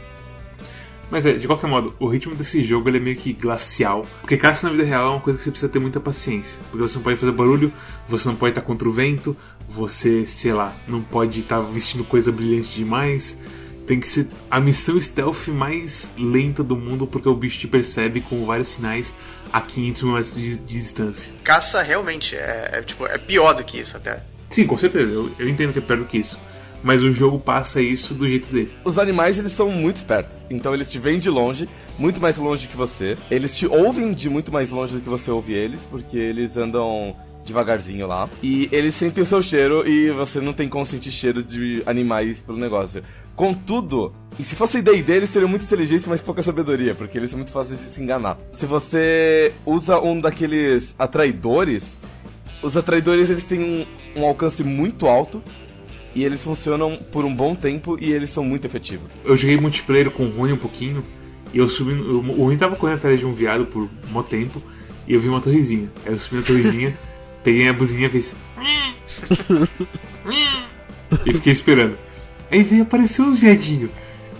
Mas 1.11 1.25
é, 1.25 1.33
de 1.33 1.45
qualquer 1.45 1.67
modo, 1.67 1.93
o 1.99 2.07
ritmo 2.07 2.33
desse 2.33 2.63
jogo 2.63 2.89
ele 2.89 2.97
é 2.97 2.99
meio 2.99 3.17
que 3.17 3.33
glacial. 3.33 4.05
Porque 4.21 4.37
caça 4.37 4.67
na 4.67 4.73
vida 4.73 4.85
real 4.85 5.05
é 5.05 5.09
uma 5.11 5.19
coisa 5.19 5.37
que 5.37 5.43
você 5.43 5.51
precisa 5.51 5.71
ter 5.71 5.79
muita 5.79 5.99
paciência. 5.99 6.59
Porque 6.71 6.81
você 6.81 6.95
não 6.95 7.03
pode 7.03 7.19
fazer 7.19 7.31
barulho, 7.33 7.73
você 8.07 8.27
não 8.29 8.35
pode 8.35 8.51
estar 8.51 8.61
contra 8.61 8.87
o 8.87 8.91
vento, 8.91 9.35
você, 9.69 10.25
sei 10.25 10.53
lá, 10.53 10.73
não 10.87 11.01
pode 11.01 11.41
estar 11.41 11.59
vestindo 11.59 12.05
coisa 12.05 12.31
brilhante 12.31 12.73
demais. 12.73 13.37
Tem 13.85 13.99
que 13.99 14.07
ser 14.07 14.29
a 14.49 14.61
missão 14.61 14.99
stealth 14.99 15.49
mais 15.49 16.13
lenta 16.17 16.63
do 16.63 16.77
mundo 16.77 17.05
porque 17.05 17.27
o 17.27 17.35
bicho 17.35 17.59
te 17.59 17.67
percebe 17.67 18.21
com 18.21 18.45
vários 18.45 18.69
sinais 18.69 19.13
a 19.51 19.59
500 19.59 20.03
mil 20.03 20.13
metros 20.13 20.35
de, 20.35 20.57
de 20.57 20.79
distância. 20.79 21.33
Caça 21.43 21.81
realmente 21.81 22.33
é, 22.33 22.69
é, 22.75 22.81
tipo, 22.81 23.05
é 23.05 23.17
pior 23.17 23.53
do 23.53 23.63
que 23.63 23.77
isso 23.77 23.97
até. 23.97 24.23
Sim, 24.53 24.67
com 24.67 24.77
certeza, 24.77 25.11
eu, 25.11 25.31
eu 25.39 25.49
entendo 25.49 25.73
que 25.73 25.79
é 25.79 25.81
pior 25.81 25.97
do 25.97 26.05
que 26.05 26.19
isso. 26.19 26.39
Mas 26.83 27.01
o 27.01 27.11
jogo 27.11 27.39
passa 27.39 27.81
isso 27.81 28.13
do 28.13 28.27
jeito 28.27 28.53
dele. 28.53 28.71
Os 28.85 28.99
animais, 28.99 29.39
eles 29.39 29.51
são 29.53 29.71
muito 29.71 29.95
espertos. 29.95 30.45
Então 30.47 30.75
eles 30.75 30.91
te 30.91 30.99
veem 30.99 31.17
de 31.17 31.27
longe, 31.27 31.67
muito 31.97 32.21
mais 32.21 32.37
longe 32.37 32.67
que 32.67 32.77
você. 32.77 33.17
Eles 33.31 33.57
te 33.57 33.65
ouvem 33.65 34.13
de 34.13 34.29
muito 34.29 34.51
mais 34.51 34.69
longe 34.69 34.93
do 34.93 35.01
que 35.01 35.09
você 35.09 35.31
ouve 35.31 35.53
eles, 35.53 35.79
porque 35.89 36.15
eles 36.15 36.55
andam 36.55 37.15
devagarzinho 37.43 38.05
lá. 38.05 38.29
E 38.43 38.69
eles 38.71 38.93
sentem 38.93 39.23
o 39.23 39.25
seu 39.25 39.41
cheiro 39.41 39.87
e 39.87 40.11
você 40.11 40.39
não 40.39 40.53
tem 40.53 40.69
como 40.69 40.85
sentir 40.85 41.11
cheiro 41.11 41.41
de 41.41 41.81
animais 41.87 42.39
pelo 42.39 42.59
negócio. 42.59 43.01
Contudo, 43.35 44.13
e 44.37 44.43
se 44.43 44.53
fosse 44.53 44.77
ideia 44.77 45.01
deles, 45.01 45.29
teriam 45.29 45.49
muita 45.49 45.65
inteligência, 45.65 46.07
mas 46.07 46.21
pouca 46.21 46.43
sabedoria, 46.43 46.93
porque 46.93 47.17
eles 47.17 47.31
são 47.31 47.39
muito 47.39 47.51
fáceis 47.51 47.79
de 47.79 47.87
se 47.87 48.03
enganar. 48.03 48.37
Se 48.51 48.67
você 48.67 49.51
usa 49.65 49.99
um 49.99 50.21
daqueles 50.21 50.93
atraidores, 50.99 51.97
os 52.63 52.77
atraidores 52.77 53.29
eles 53.29 53.43
têm 53.43 53.85
um, 54.15 54.21
um 54.21 54.25
alcance 54.25 54.63
muito 54.63 55.07
alto 55.07 55.41
e 56.15 56.23
eles 56.23 56.41
funcionam 56.43 56.97
por 57.11 57.25
um 57.25 57.33
bom 57.35 57.55
tempo 57.55 57.97
e 57.99 58.11
eles 58.11 58.29
são 58.29 58.43
muito 58.43 58.65
efetivos. 58.65 59.09
Eu 59.25 59.35
joguei 59.35 59.57
multiplayer 59.59 60.09
com 60.11 60.25
o 60.25 60.29
Rune 60.29 60.53
um 60.53 60.57
pouquinho 60.57 61.03
e 61.53 61.57
eu 61.57 61.67
subi. 61.67 61.91
eu- 61.91 62.19
o 62.19 62.43
Rune 62.43 62.57
tava 62.57 62.75
correndo 62.75 62.97
atrás 62.97 63.19
de 63.19 63.25
um 63.25 63.33
viado 63.33 63.65
por 63.65 63.89
um 64.13 64.23
tempo 64.23 64.61
e 65.07 65.13
eu 65.13 65.19
vi 65.19 65.27
uma 65.27 65.41
torrezinha. 65.41 65.91
Aí 66.05 66.13
eu 66.13 66.19
subi 66.19 66.37
na 66.37 66.43
torrezinha, 66.43 66.97
peguei 67.43 67.67
a 67.67 67.73
buzininha 67.73 68.07
e 68.07 68.11
fiz. 68.11 68.35
e 71.25 71.33
fiquei 71.33 71.51
esperando. 71.51 71.97
Aí 72.51 72.61
veio 72.63 72.83
aparecer 72.83 73.21
uns 73.23 73.39
viadinhos. 73.39 73.89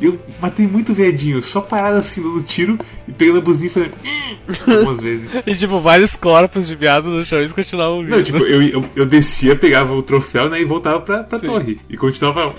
E 0.01 0.05
eu 0.05 0.19
matei 0.41 0.67
muito 0.67 0.93
viadinho, 0.93 1.41
só 1.41 1.61
parado 1.61 1.97
assim 1.97 2.21
no 2.21 2.41
tiro 2.43 2.77
e 3.07 3.11
pegando 3.11 3.39
a 3.39 3.41
buzininha 3.41 3.67
e 3.69 3.73
fazendo. 3.73 4.77
algumas 4.77 4.99
vezes. 4.99 5.43
E 5.47 5.55
tipo, 5.55 5.79
vários 5.79 6.15
corpos 6.15 6.67
de 6.67 6.75
viado 6.75 7.09
no 7.09 7.23
chão 7.25 7.37
e 7.39 7.41
eles 7.41 7.53
continuavam 7.53 7.97
ouvindo. 7.97 8.15
Não, 8.15 8.23
tipo, 8.23 8.37
eu, 8.39 8.61
eu, 8.61 8.85
eu 8.95 9.05
descia, 9.05 9.55
pegava 9.55 9.93
o 9.93 10.01
troféu, 10.03 10.49
né, 10.49 10.61
e 10.61 10.65
voltava 10.65 10.99
pra, 11.01 11.23
pra 11.23 11.39
Sim. 11.39 11.47
torre. 11.47 11.79
E 11.89 11.95
continuava. 11.97 12.55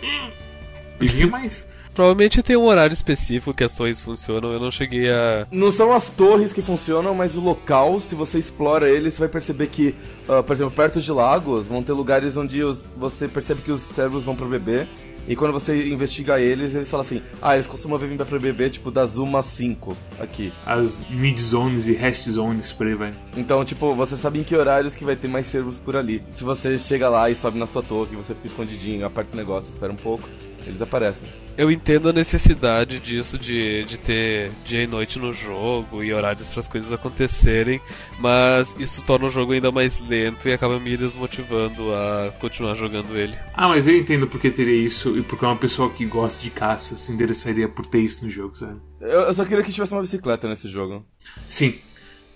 E 1.00 1.06
vinha 1.06 1.26
mais. 1.26 1.68
Provavelmente 1.94 2.42
tem 2.42 2.56
um 2.56 2.64
horário 2.64 2.92
específico 2.92 3.54
que 3.54 3.62
as 3.62 3.72
torres 3.76 4.00
funcionam, 4.00 4.50
eu 4.52 4.58
não 4.58 4.70
cheguei 4.70 5.08
a. 5.08 5.46
Não 5.52 5.70
são 5.70 5.92
as 5.92 6.10
torres 6.10 6.52
que 6.52 6.60
funcionam, 6.60 7.14
mas 7.14 7.36
o 7.36 7.40
local, 7.40 8.00
se 8.00 8.16
você 8.16 8.38
explora 8.38 8.88
ele, 8.88 9.12
você 9.12 9.18
vai 9.20 9.28
perceber 9.28 9.68
que, 9.68 9.94
ah, 10.28 10.42
por 10.42 10.54
exemplo, 10.54 10.72
perto 10.72 11.00
de 11.00 11.12
lagos, 11.12 11.68
vão 11.68 11.84
ter 11.84 11.92
lugares 11.92 12.36
onde 12.36 12.64
os- 12.64 12.80
você 12.96 13.28
percebe 13.28 13.62
que 13.62 13.70
os 13.70 13.80
servos 13.94 14.24
vão 14.24 14.34
pro 14.34 14.46
bebê. 14.48 14.86
E 15.26 15.34
quando 15.34 15.52
você 15.52 15.88
investiga 15.88 16.40
eles, 16.40 16.74
eles 16.74 16.88
falam 16.88 17.06
assim: 17.06 17.22
Ah, 17.40 17.54
eles 17.54 17.66
costumam 17.66 17.98
vir 17.98 18.14
pra 18.16 18.38
bebê, 18.38 18.70
tipo, 18.70 18.90
das 18.90 19.16
1 19.16 19.36
às 19.36 19.46
5 19.46 19.96
aqui. 20.20 20.52
As 20.66 21.00
mid 21.10 21.38
zones 21.38 21.86
e 21.86 21.92
rest 21.94 22.28
zones 22.28 22.72
por 22.72 22.86
aí 22.86 22.94
vai. 22.94 23.14
Então, 23.36 23.64
tipo, 23.64 23.94
você 23.94 24.16
sabe 24.16 24.40
em 24.40 24.44
que 24.44 24.54
horários 24.54 24.94
que 24.94 25.04
vai 25.04 25.16
ter 25.16 25.28
mais 25.28 25.46
servos 25.46 25.76
por 25.76 25.96
ali. 25.96 26.22
Se 26.30 26.44
você 26.44 26.76
chega 26.76 27.08
lá 27.08 27.30
e 27.30 27.34
sobe 27.34 27.58
na 27.58 27.66
sua 27.66 27.82
torre, 27.82 28.16
você 28.16 28.34
fica 28.34 28.48
escondidinho, 28.48 29.06
aperta 29.06 29.34
o 29.34 29.36
negócio, 29.36 29.72
espera 29.72 29.92
um 29.92 29.96
pouco, 29.96 30.28
eles 30.68 30.82
aparecem. 30.82 31.28
Eu 31.56 31.70
entendo 31.70 32.08
a 32.08 32.12
necessidade 32.12 32.98
disso 32.98 33.38
de, 33.38 33.84
de 33.84 33.96
ter 33.96 34.50
dia 34.64 34.82
e 34.82 34.86
noite 34.86 35.18
no 35.20 35.32
jogo 35.32 36.02
e 36.02 36.12
horários 36.12 36.48
para 36.48 36.60
as 36.60 36.66
coisas 36.66 36.92
acontecerem, 36.92 37.80
mas 38.18 38.74
isso 38.78 39.04
torna 39.04 39.26
o 39.26 39.30
jogo 39.30 39.52
ainda 39.52 39.70
mais 39.70 40.00
lento 40.00 40.48
e 40.48 40.52
acaba 40.52 40.80
me 40.80 40.96
desmotivando 40.96 41.94
a 41.94 42.32
continuar 42.40 42.74
jogando 42.74 43.16
ele. 43.16 43.36
Ah, 43.54 43.68
mas 43.68 43.86
eu 43.86 43.96
entendo 43.96 44.26
porque 44.26 44.50
teria 44.50 44.74
isso 44.74 45.16
e 45.16 45.22
porque 45.22 45.44
uma 45.44 45.56
pessoa 45.56 45.90
que 45.90 46.04
gosta 46.04 46.42
de 46.42 46.50
caça 46.50 46.96
se 46.98 47.12
interessaria 47.12 47.68
por 47.68 47.86
ter 47.86 48.00
isso 48.00 48.24
no 48.24 48.30
jogo, 48.30 48.56
sabe? 48.56 48.80
Eu, 49.00 49.20
eu 49.20 49.34
só 49.34 49.44
queria 49.44 49.62
que 49.62 49.70
tivesse 49.70 49.92
uma 49.92 50.02
bicicleta 50.02 50.48
nesse 50.48 50.68
jogo. 50.68 51.06
Sim. 51.48 51.74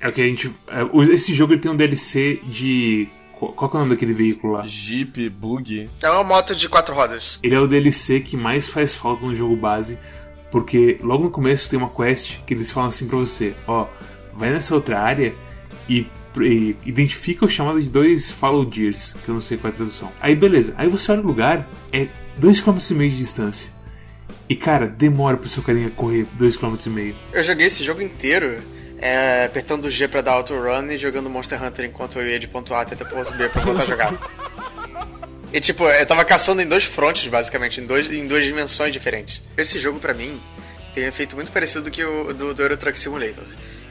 É 0.00 0.08
o 0.08 0.12
que 0.12 0.20
a 0.20 0.24
gente. 0.24 0.54
é, 0.68 1.12
esse 1.12 1.34
jogo 1.34 1.52
ele 1.52 1.60
tem 1.60 1.70
um 1.70 1.76
DLC 1.76 2.40
de. 2.44 3.08
Qual, 3.38 3.70
é 3.72 3.76
o 3.76 3.78
nome 3.78 3.90
daquele 3.90 4.12
veículo 4.12 4.54
lá? 4.54 4.66
Jeep, 4.66 5.28
bug. 5.30 5.88
É 6.02 6.10
uma 6.10 6.24
moto 6.24 6.56
de 6.56 6.68
quatro 6.68 6.92
rodas. 6.92 7.38
Ele 7.40 7.54
é 7.54 7.60
o 7.60 7.68
DLC 7.68 8.18
que 8.18 8.36
mais 8.36 8.66
faz 8.66 8.96
falta 8.96 9.24
no 9.24 9.36
jogo 9.36 9.54
base, 9.54 9.96
porque 10.50 10.98
logo 11.00 11.24
no 11.24 11.30
começo 11.30 11.70
tem 11.70 11.78
uma 11.78 11.88
quest 11.88 12.40
que 12.44 12.52
eles 12.52 12.72
falam 12.72 12.88
assim 12.88 13.06
pra 13.06 13.16
você: 13.16 13.54
ó, 13.66 13.86
vai 14.34 14.50
nessa 14.50 14.74
outra 14.74 15.00
área 15.00 15.32
e, 15.88 16.04
e 16.40 16.76
identifica 16.84 17.44
o 17.44 17.48
chamado 17.48 17.80
de 17.80 17.88
dois 17.88 18.28
Follow 18.28 18.64
Deers, 18.64 19.14
que 19.24 19.28
eu 19.28 19.34
não 19.34 19.40
sei 19.40 19.56
qual 19.56 19.70
é 19.70 19.74
a 19.74 19.76
tradução. 19.76 20.12
Aí 20.20 20.34
beleza, 20.34 20.74
aí 20.76 20.88
você 20.88 21.12
olha 21.12 21.20
o 21.20 21.26
lugar, 21.26 21.68
é 21.92 22.08
2,5 22.40 22.88
km 22.88 23.02
de 23.02 23.16
distância. 23.16 23.72
E 24.48 24.56
cara, 24.56 24.86
demora 24.86 25.36
pro 25.36 25.48
seu 25.48 25.62
carinha 25.62 25.90
correr 25.90 26.26
2,5 26.36 26.82
km. 26.82 27.16
Eu 27.32 27.44
joguei 27.44 27.66
esse 27.66 27.84
jogo 27.84 28.02
inteiro 28.02 28.60
é, 28.98 29.44
apertando 29.44 29.84
o 29.86 29.90
G 29.90 30.06
pra 30.08 30.20
dar 30.20 30.32
auto-run 30.32 30.86
e 30.90 30.98
jogando 30.98 31.30
Monster 31.30 31.62
Hunter 31.62 31.84
enquanto 31.86 32.18
eu 32.18 32.28
ia 32.28 32.38
de 32.38 32.48
ponto 32.48 32.74
A 32.74 32.82
até 32.82 32.96
ponto 33.04 33.32
B 33.32 33.48
pra 33.48 33.62
voltar 33.62 33.82
a 33.82 33.86
jogar. 33.86 34.14
E 35.50 35.60
tipo, 35.62 35.84
eu 35.88 36.06
tava 36.06 36.26
caçando 36.26 36.60
em 36.60 36.66
dois 36.68 36.84
frontes, 36.84 37.26
basicamente, 37.26 37.80
em, 37.80 37.86
dois, 37.86 38.06
em 38.12 38.26
duas 38.26 38.44
dimensões 38.44 38.92
diferentes. 38.92 39.40
Esse 39.56 39.78
jogo, 39.78 39.98
pra 39.98 40.12
mim, 40.12 40.38
tem 40.92 41.04
um 41.04 41.08
efeito 41.08 41.34
muito 41.36 41.50
parecido 41.50 41.84
do 41.84 41.90
que 41.90 42.04
o 42.04 42.34
do, 42.34 42.52
do 42.52 42.62
Euro 42.62 42.76
Truck 42.76 42.98
Simulator. 42.98 43.46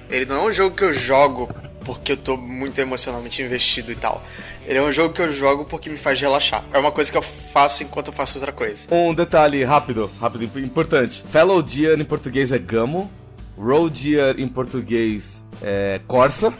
Ele 0.07 0.25
não 0.25 0.35
é 0.45 0.49
um 0.49 0.53
jogo 0.53 0.75
que 0.75 0.83
eu 0.83 0.93
jogo 0.93 1.49
porque 1.83 2.11
eu 2.11 2.17
tô 2.17 2.37
muito 2.37 2.79
emocionalmente 2.79 3.41
investido 3.41 3.91
e 3.91 3.95
tal. 3.95 4.23
Ele 4.67 4.77
é 4.77 4.81
um 4.83 4.91
jogo 4.93 5.15
que 5.15 5.21
eu 5.21 5.33
jogo 5.33 5.65
porque 5.65 5.89
me 5.89 5.97
faz 5.97 6.21
relaxar. 6.21 6.63
É 6.71 6.77
uma 6.77 6.91
coisa 6.91 7.11
que 7.11 7.17
eu 7.17 7.23
faço 7.23 7.81
enquanto 7.81 8.07
eu 8.09 8.13
faço 8.13 8.37
outra 8.37 8.51
coisa. 8.51 8.93
Um 8.93 9.15
detalhe 9.15 9.63
rápido, 9.63 10.11
rápido, 10.21 10.43
imp- 10.43 10.57
importante. 10.57 11.23
Fellow 11.31 11.63
Deer 11.63 11.99
em 11.99 12.05
português 12.05 12.51
é 12.51 12.59
gamo. 12.59 13.09
Road 13.57 14.01
Deer 14.01 14.39
em 14.39 14.47
português 14.47 15.43
é 15.61 15.99
Corsa. 16.07 16.53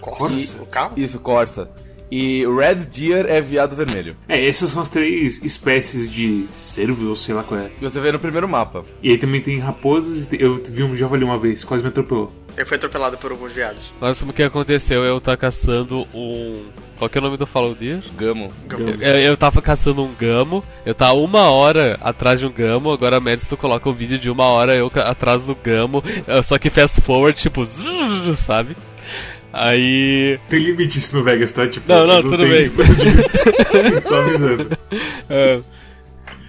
Corsa? 0.00 0.62
O 0.62 0.66
carro? 0.66 0.92
Isso, 1.00 1.18
Corsa. 1.18 1.68
E 2.10 2.44
Red 2.46 2.84
Deer 2.84 3.26
é 3.26 3.40
viado 3.40 3.74
vermelho. 3.74 4.16
É, 4.28 4.46
essas 4.46 4.70
são 4.70 4.80
as 4.80 4.88
três 4.88 5.42
espécies 5.42 6.08
de 6.08 6.46
cervo, 6.52 7.08
ou 7.08 7.16
sei 7.16 7.34
lá 7.34 7.42
qual 7.42 7.58
é. 7.60 7.68
Que 7.70 7.80
você 7.80 7.98
vê 8.00 8.12
no 8.12 8.18
primeiro 8.20 8.48
mapa. 8.48 8.84
E 9.02 9.10
aí 9.10 9.18
também 9.18 9.40
tem 9.40 9.58
raposas, 9.58 10.22
e 10.22 10.26
tem- 10.28 10.40
eu 10.40 10.54
vi 10.62 10.84
um 10.84 10.94
javali 10.94 11.24
uma 11.24 11.36
vez, 11.38 11.64
quase 11.64 11.82
me 11.82 11.88
atropelou. 11.88 12.32
Ele 12.56 12.64
foi 12.64 12.76
atropelado 12.78 13.18
por 13.18 13.30
alguns 13.30 13.52
viados. 13.52 13.82
Mas 14.00 14.22
o 14.22 14.32
que 14.32 14.42
aconteceu? 14.42 15.04
Eu 15.04 15.20
tava 15.20 15.36
caçando 15.36 16.06
um. 16.14 16.64
Qual 16.98 17.10
que 17.10 17.18
é 17.18 17.20
o 17.20 17.24
nome 17.24 17.36
do 17.36 17.46
Fallow 17.46 17.74
Deer? 17.74 18.00
Gamo. 18.16 18.50
Eu, 18.98 19.18
eu 19.20 19.36
tava 19.36 19.60
caçando 19.60 20.02
um 20.02 20.14
gamo, 20.14 20.64
eu 20.86 20.94
tava 20.94 21.12
uma 21.14 21.50
hora 21.50 21.98
atrás 22.00 22.40
de 22.40 22.46
um 22.46 22.50
gamo, 22.50 22.90
agora 22.90 23.18
a 23.18 23.20
Mads 23.20 23.44
tu 23.46 23.56
coloca 23.58 23.86
um 23.90 23.92
vídeo 23.92 24.18
de 24.18 24.30
uma 24.30 24.44
hora 24.44 24.74
eu 24.74 24.90
atrás 24.94 25.44
do 25.44 25.54
gamo, 25.54 26.02
eh, 26.26 26.42
só 26.42 26.56
que 26.56 26.70
fast 26.70 26.98
forward, 27.02 27.38
tipo, 27.38 27.62
zzz, 27.62 28.38
sabe? 28.38 28.74
Aí. 29.52 30.38
Tem 30.48 30.58
limite 30.60 30.98
isso 30.98 31.14
no 31.16 31.22
Vegas, 31.22 31.52
tá? 31.52 31.66
Tipo, 31.68 31.86
Não, 31.92 32.06
não, 32.06 32.22
tudo 32.22 32.38
tem- 32.38 32.70
Só 34.08 34.20
avisando. 34.22 34.78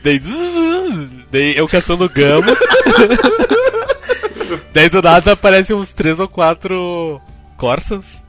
daí, 0.02 0.20
zzz, 0.20 1.10
daí 1.30 1.58
eu 1.58 1.68
caçando 1.68 2.06
o 2.06 2.10
gamo. 2.10 2.48
daí 4.74 4.90
do 4.90 5.02
nada 5.02 5.34
aparecem 5.34 5.76
uns 5.76 5.90
três 5.92 6.20
ou 6.20 6.28
quatro 6.28 7.22
Corsas. 7.56 8.24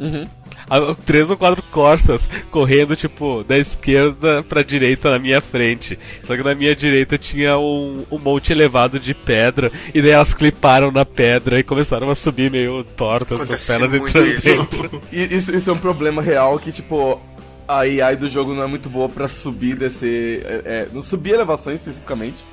Uhum. 0.00 0.26
Ah, 0.70 0.94
Três 1.06 1.30
ou 1.30 1.36
quatro 1.36 1.62
Corsas 1.72 2.28
correndo, 2.50 2.94
tipo, 2.94 3.42
da 3.42 3.58
esquerda 3.58 4.42
pra 4.42 4.62
direita 4.62 5.10
na 5.10 5.18
minha 5.18 5.40
frente. 5.40 5.98
Só 6.22 6.36
que 6.36 6.42
na 6.42 6.54
minha 6.54 6.74
direita 6.76 7.16
tinha 7.16 7.58
um, 7.58 8.04
um 8.10 8.18
monte 8.18 8.52
elevado 8.52 9.00
de 9.00 9.14
pedra. 9.14 9.72
E 9.94 10.02
daí 10.02 10.10
elas 10.10 10.34
cliparam 10.34 10.90
na 10.90 11.04
pedra 11.04 11.58
e 11.58 11.62
começaram 11.62 12.10
a 12.10 12.14
subir 12.14 12.50
meio 12.50 12.84
tortas 12.84 13.42
com 13.42 13.52
as 13.52 13.66
pernas 13.66 13.94
entrando 13.94 14.26
isso. 14.28 14.42
dentro. 14.42 15.02
E 15.10 15.24
isso, 15.36 15.54
isso 15.54 15.70
é 15.70 15.72
um 15.72 15.78
problema 15.78 16.20
real 16.20 16.58
que, 16.58 16.70
tipo, 16.70 17.20
a 17.66 17.78
AI 17.80 18.16
do 18.16 18.28
jogo 18.28 18.54
não 18.54 18.62
é 18.62 18.66
muito 18.66 18.88
boa 18.88 19.08
pra 19.08 19.26
subir 19.26 19.72
e 19.72 19.76
descer. 19.76 20.42
É, 20.44 20.62
é, 20.64 20.88
não 20.92 21.02
subir 21.02 21.30
elevações 21.32 21.76
especificamente. 21.76 22.44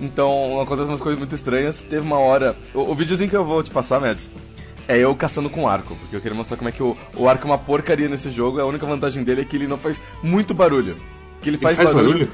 Então 0.00 0.60
acontecem 0.60 0.90
umas 0.92 1.00
coisas 1.00 1.18
muito 1.18 1.34
estranhas. 1.34 1.80
Teve 1.82 2.00
uma 2.02 2.18
hora. 2.18 2.56
O, 2.74 2.90
o 2.90 2.94
videozinho 2.94 3.28
que 3.30 3.36
eu 3.36 3.44
vou 3.44 3.62
te 3.62 3.70
passar, 3.70 4.00
Mads, 4.00 4.28
é 4.86 4.96
eu 4.98 5.14
caçando 5.14 5.50
com 5.50 5.66
arco. 5.68 5.96
Porque 5.96 6.16
eu 6.16 6.20
queria 6.20 6.36
mostrar 6.36 6.56
como 6.56 6.68
é 6.68 6.72
que 6.72 6.82
o, 6.82 6.96
o 7.16 7.28
arco 7.28 7.44
é 7.46 7.50
uma 7.50 7.58
porcaria 7.58 8.08
nesse 8.08 8.30
jogo. 8.30 8.60
A 8.60 8.66
única 8.66 8.86
vantagem 8.86 9.24
dele 9.24 9.40
é 9.42 9.44
que 9.44 9.56
ele 9.56 9.66
não 9.66 9.76
faz 9.78 10.00
muito 10.22 10.54
barulho. 10.54 10.96
Que 11.40 11.48
ele 11.50 11.56
Ele 11.56 11.62
faz, 11.62 11.76
faz 11.76 11.88
barulho? 11.92 12.30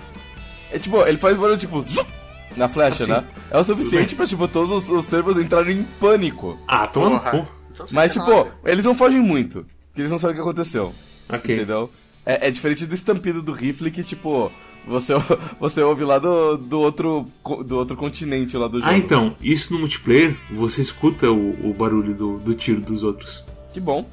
É 0.72 0.78
tipo, 0.78 1.00
ele 1.06 1.18
faz 1.18 1.36
barulho 1.36 1.58
tipo. 1.58 1.82
zup, 1.82 2.08
Na 2.56 2.68
flecha, 2.68 3.04
Assim. 3.04 3.12
né? 3.12 3.24
É 3.50 3.58
o 3.58 3.64
suficiente 3.64 4.14
pra, 4.14 4.26
tipo, 4.26 4.46
todos 4.48 4.70
os, 4.84 4.90
os 4.90 5.04
servos 5.06 5.38
entrarem 5.38 5.78
em 5.78 5.82
pânico. 6.00 6.58
Ah, 6.68 6.86
toma 6.86 7.10
no 7.32 7.46
Mas, 7.92 8.12
tipo, 8.12 8.28
nada. 8.30 8.52
eles 8.64 8.84
não 8.84 8.94
fogem 8.94 9.20
muito. 9.20 9.64
Porque 9.88 10.00
eles 10.02 10.10
não 10.10 10.18
sabem 10.18 10.34
o 10.34 10.36
que 10.36 10.42
aconteceu. 10.48 10.92
Ok. 11.32 11.54
Entendeu? 11.54 11.90
É, 12.26 12.48
é 12.48 12.50
diferente 12.50 12.86
do 12.86 12.94
estampido 12.94 13.42
do 13.42 13.52
rifle 13.52 13.90
que, 13.90 14.02
tipo, 14.02 14.50
você, 14.86 15.12
você 15.58 15.82
ouve 15.82 16.04
lá 16.04 16.18
do, 16.18 16.56
do, 16.56 16.80
outro, 16.80 17.26
do 17.64 17.76
outro 17.76 17.96
continente 17.96 18.56
lá 18.56 18.68
do 18.68 18.78
jogo. 18.78 18.90
Ah, 18.90 18.96
então, 18.96 19.36
isso 19.42 19.72
no 19.72 19.78
multiplayer, 19.78 20.36
você 20.50 20.80
escuta 20.80 21.30
o, 21.30 21.70
o 21.70 21.74
barulho 21.74 22.14
do, 22.14 22.38
do 22.38 22.54
tiro 22.54 22.80
dos 22.80 23.02
outros. 23.02 23.44
Que 23.72 23.80
bom. 23.80 24.08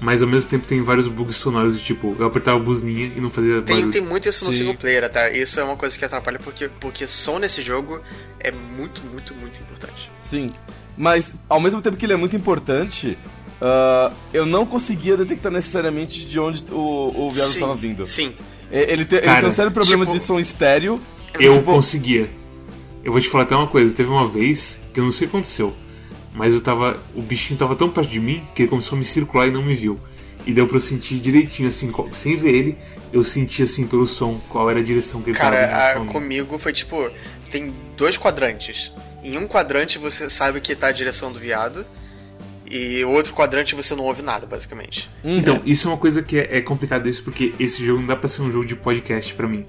Mas 0.00 0.22
ao 0.22 0.28
mesmo 0.28 0.50
tempo 0.50 0.66
tem 0.66 0.82
vários 0.82 1.08
bugs 1.08 1.36
sonoros 1.36 1.78
de 1.78 1.82
tipo, 1.82 2.14
eu 2.18 2.26
apertava 2.26 2.58
a 2.58 2.62
buzininha 2.62 3.12
e 3.16 3.20
não 3.20 3.30
fazia 3.30 3.62
Tem, 3.62 3.76
barulho. 3.76 3.92
tem 3.92 4.02
muito 4.02 4.28
isso 4.28 4.44
no 4.44 4.52
Sim. 4.52 4.58
single 4.58 4.74
player, 4.74 5.10
tá? 5.10 5.30
Isso 5.30 5.58
é 5.58 5.64
uma 5.64 5.76
coisa 5.76 5.98
que 5.98 6.04
atrapalha 6.04 6.38
porque, 6.38 6.68
porque 6.80 7.06
som 7.06 7.38
nesse 7.38 7.62
jogo 7.62 8.02
é 8.38 8.50
muito, 8.50 9.00
muito, 9.06 9.34
muito 9.34 9.58
importante. 9.62 10.10
Sim. 10.20 10.50
Mas, 10.98 11.34
ao 11.48 11.60
mesmo 11.60 11.80
tempo 11.80 11.96
que 11.96 12.04
ele 12.04 12.12
é 12.12 12.16
muito 12.16 12.36
importante, 12.36 13.16
ah, 13.60 14.12
eu 14.32 14.44
não 14.46 14.66
conseguia 14.66 15.16
detectar 15.16 15.50
necessariamente 15.52 16.24
de 16.24 16.38
onde 16.38 16.64
o, 16.70 17.26
o 17.26 17.30
viado 17.30 17.48
estava 17.50 17.74
vindo. 17.74 18.06
Sim. 18.06 18.34
É, 18.70 18.92
Ele, 18.92 19.04
te- 19.04 19.16
ele 19.16 19.24
Cara, 19.26 19.40
tem 19.42 19.50
um 19.50 19.54
sério 19.54 19.70
problema 19.72 20.04
tipo- 20.06 20.18
de 20.18 20.24
som 20.24 20.38
estéreo. 20.40 21.00
Eu 21.38 21.52
tipo, 21.58 21.64
conseguia. 21.72 22.28
Eu 23.04 23.12
vou 23.12 23.20
te 23.20 23.28
falar 23.28 23.44
até 23.44 23.54
uma 23.54 23.66
coisa, 23.68 23.94
teve 23.94 24.10
uma 24.10 24.26
vez 24.26 24.82
que 24.92 24.98
eu 24.98 25.04
não 25.04 25.12
sei 25.12 25.26
o 25.26 25.30
que 25.30 25.36
aconteceu, 25.36 25.74
mas 26.34 26.52
eu 26.54 26.60
tava. 26.60 26.98
O 27.14 27.22
bichinho 27.22 27.58
tava 27.58 27.76
tão 27.76 27.88
perto 27.88 28.10
de 28.10 28.18
mim 28.18 28.42
que 28.54 28.62
ele 28.62 28.68
começou 28.68 28.96
a 28.96 28.98
me 28.98 29.04
circular 29.04 29.46
e 29.46 29.50
não 29.50 29.62
me 29.62 29.74
viu. 29.74 29.98
E 30.44 30.52
deu 30.52 30.66
pra 30.66 30.76
eu 30.76 30.80
sentir 30.80 31.18
direitinho, 31.20 31.68
assim, 31.68 31.92
sem 32.12 32.36
ver 32.36 32.50
ele, 32.54 32.78
eu 33.12 33.22
senti 33.24 33.62
assim 33.64 33.86
pelo 33.86 34.06
som 34.06 34.40
qual 34.48 34.68
era 34.70 34.78
a 34.80 34.82
direção 34.82 35.20
que 35.22 35.30
ele 35.30 35.38
tava 35.38 35.50
Cara, 35.50 35.66
relação 35.66 35.96
a- 35.98 36.00
a 36.02 36.04
mim. 36.04 36.12
comigo 36.12 36.58
foi 36.58 36.72
tipo: 36.72 37.10
tem 37.50 37.72
dois 37.96 38.16
quadrantes. 38.16 38.92
Em 39.22 39.36
um 39.38 39.46
quadrante 39.46 39.98
você 39.98 40.28
sabe 40.30 40.60
que 40.60 40.74
tá 40.74 40.88
a 40.88 40.92
direção 40.92 41.30
do 41.32 41.38
viado, 41.38 41.84
e 42.70 43.04
o 43.04 43.10
outro 43.10 43.32
quadrante 43.32 43.74
você 43.74 43.94
não 43.94 44.04
ouve 44.04 44.22
nada, 44.22 44.46
basicamente. 44.46 45.08
uhum. 45.24 45.38
Então, 45.38 45.60
isso 45.64 45.88
é 45.88 45.90
uma 45.92 45.96
coisa 45.98 46.22
que 46.22 46.38
é, 46.38 46.58
é 46.58 46.60
complicado 46.60 47.08
isso, 47.08 47.22
porque 47.22 47.52
esse 47.60 47.84
jogo 47.84 48.00
não 48.00 48.06
dá 48.08 48.16
pra 48.16 48.28
ser 48.28 48.42
um 48.42 48.50
jogo 48.50 48.64
de 48.64 48.74
podcast 48.76 49.32
pra 49.34 49.46
mim. 49.48 49.64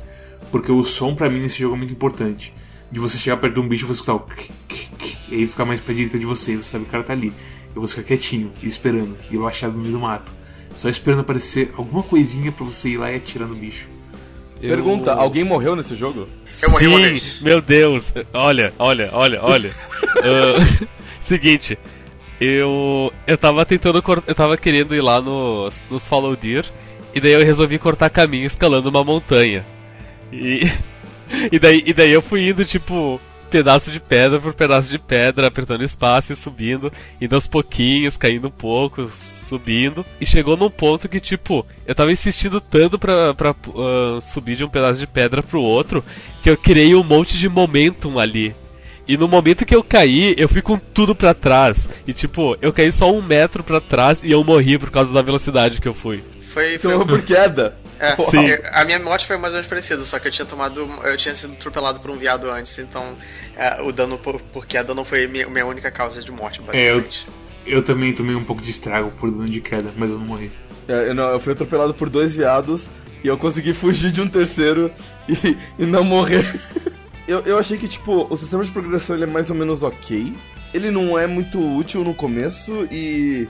Porque 0.51 0.72
o 0.72 0.84
som 0.84 1.13
pra 1.16 1.30
mim 1.30 1.39
nesse 1.42 1.60
jogo 1.60 1.75
é 1.75 1.77
muito 1.77 1.94
importante. 1.94 2.54
De 2.92 3.00
você 3.00 3.18
chegar 3.18 3.38
perto 3.38 3.56
de 3.56 3.60
um 3.60 3.68
bicho 3.68 3.84
e 3.84 3.88
você 3.88 3.94
escutar 3.96 4.13
o 4.13 4.20
kik, 4.22 4.51
kik, 4.68 4.89
kik, 4.98 5.18
e 5.30 5.36
aí 5.36 5.48
ficar 5.48 5.66
mais 5.66 5.80
pra 5.80 5.94
direita 5.94 6.18
de 6.18 6.25
você, 6.25 6.54
e 6.54 6.56
você 6.56 6.70
sabe 6.72 6.84
que 6.86 6.89
o 6.89 6.92
cara 6.92 7.04
tá 7.04 7.13
ali. 7.13 7.34
Eu 7.75 7.82
vou 7.82 7.88
ficar 7.88 8.04
quietinho 8.04 8.51
esperando, 8.63 9.18
e 9.30 9.36
eu 9.36 9.46
achado 9.48 9.74
no 9.74 9.80
meio 9.80 9.92
do 9.94 10.00
mato. 10.00 10.32
Só 10.74 10.88
esperando 10.89 11.20
aparecer 11.22 11.74
alguma 11.77 12.01
coisinha 12.04 12.51
pra 12.51 12.63
você 12.66 12.89
ir 12.89 12.98
lá 12.98 13.12
e 13.12 13.16
atirar 13.16 13.48
no 13.48 13.56
bicho. 13.56 13.88
Eu- 14.62 14.70
Pergunta, 14.70 15.12
alguém 15.13 15.44
morreu 15.44 15.75
nesse 15.75 15.96
jogo? 15.96 16.27
Eu 16.63 16.70
morri 16.72 16.88
uma 16.88 16.98
Sim, 17.00 17.04
vez. 17.04 17.42
meu 17.42 17.62
Deus. 17.62 18.12
Olha, 18.34 18.74
olha, 18.80 19.10
olha, 19.12 19.39
olha. 19.44 19.75
Ah, 20.24 20.88
seguinte, 21.22 21.77
eu 22.39 23.12
eu 23.25 23.38
tava 23.38 23.65
tentando 23.65 24.03
eu 24.27 24.36
tava 24.36 24.58
querendo 24.58 24.96
ir 24.96 25.01
lá 25.01 25.22
nos 25.22 25.86
nos 25.89 26.06
Follow 26.06 26.36
Deer 26.36 26.65
e 27.13 27.20
daí 27.20 27.32
eu 27.32 27.44
resolvi 27.44 27.79
cortar 27.79 28.10
caminho 28.10 28.46
escalando 28.46 28.89
uma 28.89 29.03
montanha. 29.03 29.65
E 30.32 30.62
e 31.51 31.60
daí 31.60 31.84
e 31.86 31.94
daí 31.94 32.12
eu 32.12 32.22
fui 32.22 32.48
indo 32.48 32.63
tipo 32.65 33.20
pedaço 33.50 33.89
de 33.89 34.00
pedra 34.00 34.39
por 34.39 34.53
pedaço 34.53 34.89
de 34.89 35.00
pedra, 35.00 35.48
apertando 35.48 35.84
espaço 35.84 36.34
e 36.34 36.36
subindo, 36.36 36.91
indo 37.20 37.34
aos 37.34 37.48
pouquinhos, 37.48 38.17
caindo 38.17 38.48
um 38.48 38.51
pouco, 38.51 39.10
subindo. 39.10 40.06
E 40.20 40.25
chegou 40.25 40.58
num 40.58 40.70
ponto 40.70 41.08
que, 41.10 41.20
tipo, 41.20 41.65
eu 41.86 41.96
tava 41.96 42.12
insistindo 42.12 42.60
tanto 42.60 43.00
pra, 43.00 43.34
pra 43.34 43.56
ah, 43.75 44.20
subir 44.22 44.56
de 44.56 44.63
um 44.63 44.70
pedaço 44.70 45.00
de 45.00 45.08
pedra 45.08 45.41
pro 45.41 45.62
outro, 45.62 46.03
que 46.44 46.50
eu 46.50 46.58
criei 46.58 46.94
um 46.94 47.03
monte 47.03 47.38
de 47.38 47.50
momentum 47.50 48.20
ali. 48.20 48.53
E 49.08 49.16
no 49.18 49.28
momento 49.28 49.66
que 49.66 49.76
eu 49.76 49.84
caí, 49.84 50.36
eu 50.38 50.50
fui 50.50 50.62
com 50.62 50.78
tudo 50.78 51.16
pra 51.16 51.34
trás. 51.34 51.88
E 52.06 52.12
tipo, 52.12 52.58
eu 52.62 52.74
caí 52.74 52.92
só 52.92 53.12
um 53.12 53.22
metro 53.22 53.64
pra 53.64 53.80
trás 53.80 54.24
e 54.24 54.32
eu 54.32 54.44
morri 54.44 54.78
por 54.78 54.92
causa 54.92 55.14
da 55.14 55.22
velocidade 55.22 55.80
que 55.80 55.88
eu 55.88 55.94
fui. 55.94 56.24
Foi. 56.42 56.74
Você 56.74 56.80
foi 56.80 56.98
morreu 56.98 57.18
por 57.18 57.22
queda. 57.26 57.78
é, 58.00 58.16
Sim. 58.30 58.46
é, 58.46 58.70
A 58.74 58.84
minha 58.84 59.00
morte 59.00 59.26
foi 59.26 59.38
mais 59.38 59.54
ou 59.54 59.58
menos 59.58 59.68
parecida, 59.68 60.04
só 60.04 60.20
que 60.20 60.28
eu 60.28 60.32
tinha 60.32 60.46
tomado. 60.46 60.90
Eu 61.04 61.16
tinha 61.16 61.36
sido 61.36 61.54
atropelado 61.54 62.00
por 62.00 62.12
um 62.12 62.18
viado 62.18 62.50
antes, 62.52 62.78
então 62.80 63.16
é, 63.56 63.82
o 63.82 63.92
dano 63.94 64.18
por, 64.18 64.42
por 64.42 64.66
queda 64.66 64.94
não 64.94 65.06
foi 65.06 65.26
minha, 65.28 65.48
minha 65.48 65.66
única 65.66 65.90
causa 65.90 66.22
de 66.22 66.32
morte, 66.32 66.62
basicamente. 66.62 67.28
Eu 67.66 67.82
também 67.84 68.14
tomei 68.14 68.36
um 68.36 68.44
pouco 68.44 68.62
de 68.62 68.72
estrago 68.72 69.12
por 69.12 69.30
dano 69.30 69.46
de 69.46 69.62
queda, 69.62 69.90
mas 69.96 70.12
eu 70.12 70.18
não 70.20 70.26
morri. 70.26 70.52
É, 70.88 71.10
eu, 71.10 71.16
não, 71.16 71.30
eu 71.30 71.40
fui 71.40 71.54
atropelado 71.54 71.94
por 71.94 72.10
dois 72.10 72.36
viados 72.36 72.84
e 73.24 73.28
eu 73.28 73.38
consegui 73.38 73.74
fugir 73.74 74.10
de 74.12 74.22
um 74.22 74.28
terceiro 74.28 74.92
e, 75.28 75.58
e 75.80 75.86
não 75.86 76.04
morrer. 76.04 76.46
eu, 77.27 77.39
eu 77.41 77.57
achei 77.57 77.77
que, 77.77 77.88
tipo, 77.88 78.27
o 78.29 78.38
sistema 78.38 78.63
de 78.63 78.72
progressão 78.72 79.15
ele 79.15 79.25
é 79.25 79.27
mais 79.27 79.50
ou 79.50 79.55
menos 79.55 79.84
ok. 79.84 80.34
Ele 80.74 80.91
não 80.91 81.17
é 81.17 81.27
muito 81.27 81.60
útil 81.60 82.03
no 82.03 82.13
começo 82.13 82.88
e. 82.91 83.48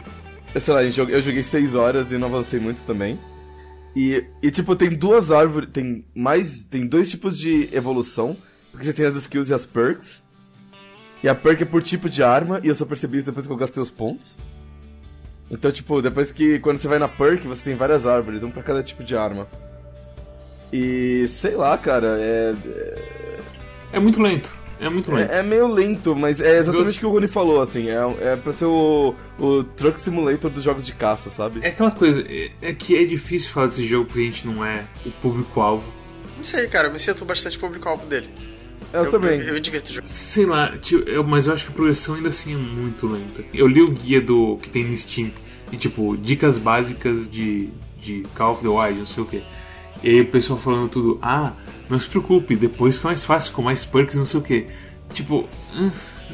Sei 0.59 0.73
lá, 0.73 0.87
joguei, 0.89 1.15
eu 1.15 1.21
joguei 1.21 1.43
6 1.43 1.75
horas 1.75 2.11
e 2.11 2.17
não 2.17 2.27
avancei 2.27 2.59
muito 2.59 2.83
também. 2.85 3.19
E, 3.95 4.23
e, 4.41 4.51
tipo, 4.51 4.75
tem 4.75 4.89
duas 4.89 5.31
árvores. 5.31 5.69
Tem 5.71 6.05
mais. 6.15 6.63
Tem 6.65 6.87
dois 6.87 7.09
tipos 7.09 7.37
de 7.37 7.69
evolução. 7.73 8.35
Porque 8.71 8.85
você 8.85 8.93
tem 8.93 9.05
as 9.05 9.15
skills 9.15 9.49
e 9.49 9.53
as 9.53 9.65
perks. 9.65 10.23
E 11.23 11.27
a 11.27 11.33
perk 11.33 11.63
é 11.63 11.65
por 11.65 11.81
tipo 11.81 12.09
de 12.09 12.21
arma, 12.21 12.59
e 12.63 12.67
eu 12.67 12.75
só 12.75 12.85
percebi 12.85 13.17
isso 13.17 13.25
depois 13.25 13.47
que 13.47 13.51
eu 13.51 13.57
gastei 13.57 13.81
os 13.81 13.89
pontos. 13.89 14.37
Então, 15.49 15.71
tipo, 15.71 16.01
depois 16.01 16.31
que 16.31 16.59
quando 16.59 16.77
você 16.77 16.87
vai 16.87 16.99
na 16.99 17.07
perk, 17.07 17.47
você 17.47 17.63
tem 17.63 17.75
várias 17.75 18.05
árvores, 18.05 18.43
um 18.43 18.51
pra 18.51 18.61
cada 18.61 18.83
tipo 18.83 19.03
de 19.03 19.15
arma. 19.15 19.47
E 20.71 21.27
sei 21.27 21.55
lá, 21.55 21.77
cara, 21.77 22.17
é. 22.19 22.53
É 23.91 23.99
muito 23.99 24.21
lento. 24.21 24.51
É 24.79 24.89
muito 24.89 25.11
lento. 25.11 25.31
É, 25.31 25.39
é 25.39 25.43
meio 25.43 25.67
lento, 25.67 26.15
mas 26.15 26.39
é 26.39 26.59
exatamente 26.59 26.97
o 26.97 26.99
que 26.99 27.05
o 27.07 27.09
Rony 27.09 27.27
falou, 27.27 27.61
assim. 27.61 27.87
É, 27.89 28.33
é 28.33 28.35
pra 28.35 28.53
ser 28.53 28.65
o, 28.65 29.15
o 29.39 29.63
Truck 29.63 29.99
Simulator 29.99 30.51
dos 30.51 30.63
jogos 30.63 30.85
de 30.85 30.93
caça, 30.93 31.31
sabe? 31.31 31.61
É 31.63 31.69
aquela 31.69 31.89
coisa, 31.89 32.21
é, 32.29 32.51
é 32.61 32.73
que 32.73 32.95
é 32.95 33.03
difícil 33.03 33.51
falar 33.51 33.67
desse 33.67 33.85
jogo 33.87 34.05
porque 34.05 34.19
a 34.19 34.25
gente 34.25 34.45
não 34.47 34.63
é 34.63 34.85
o 35.05 35.09
público-alvo. 35.09 35.91
Não 36.37 36.43
sei, 36.43 36.67
cara, 36.67 36.89
eu 36.89 36.93
me 36.93 36.99
sinto 36.99 37.25
bastante 37.25 37.57
público-alvo 37.57 38.05
dele. 38.05 38.29
Eu, 38.93 39.09
também. 39.09 39.39
Eu, 39.39 39.47
eu 39.47 39.53
me 39.55 39.59
divirto 39.59 39.89
jogando. 39.91 40.07
Sei 40.07 40.45
lá, 40.45 40.77
tio, 40.77 40.99
eu- 41.09 41.23
mas 41.23 41.47
eu 41.47 41.53
acho 41.55 41.65
que 41.65 41.71
a 41.71 41.75
progressão 41.75 42.13
ainda 42.15 42.29
assim 42.29 42.53
é 42.53 42.57
muito 42.57 43.07
lenta. 43.07 43.43
Eu 43.53 43.67
li 43.67 43.81
o 43.81 43.89
guia 43.89 44.21
do 44.21 44.57
que 44.57 44.69
tem 44.69 44.85
no 44.85 44.95
Steam, 44.95 45.31
e 45.71 45.75
tipo, 45.77 46.15
dicas 46.15 46.57
básicas 46.59 47.29
de, 47.29 47.69
de 47.99 48.23
Call 48.35 48.51
of 48.53 48.61
the 48.61 48.67
Wild, 48.69 48.99
não 48.99 49.07
sei 49.07 49.23
o 49.23 49.25
que. 49.25 49.41
E 50.03 50.09
aí 50.09 50.21
o 50.21 50.29
pessoal 50.29 50.59
falando 50.59 50.89
tudo, 50.89 51.19
ah, 51.21 51.53
não 51.89 51.97
se 51.97 52.07
preocupe, 52.07 52.55
depois 52.55 52.97
fica 52.97 53.09
mais 53.09 53.23
fácil, 53.23 53.53
com 53.53 53.61
mais 53.61 53.85
perks 53.85 54.15
e 54.15 54.17
não 54.17 54.25
sei 54.25 54.39
o 54.39 54.43
que. 54.43 54.67
Tipo, 55.13 55.47
ah, 55.73 55.89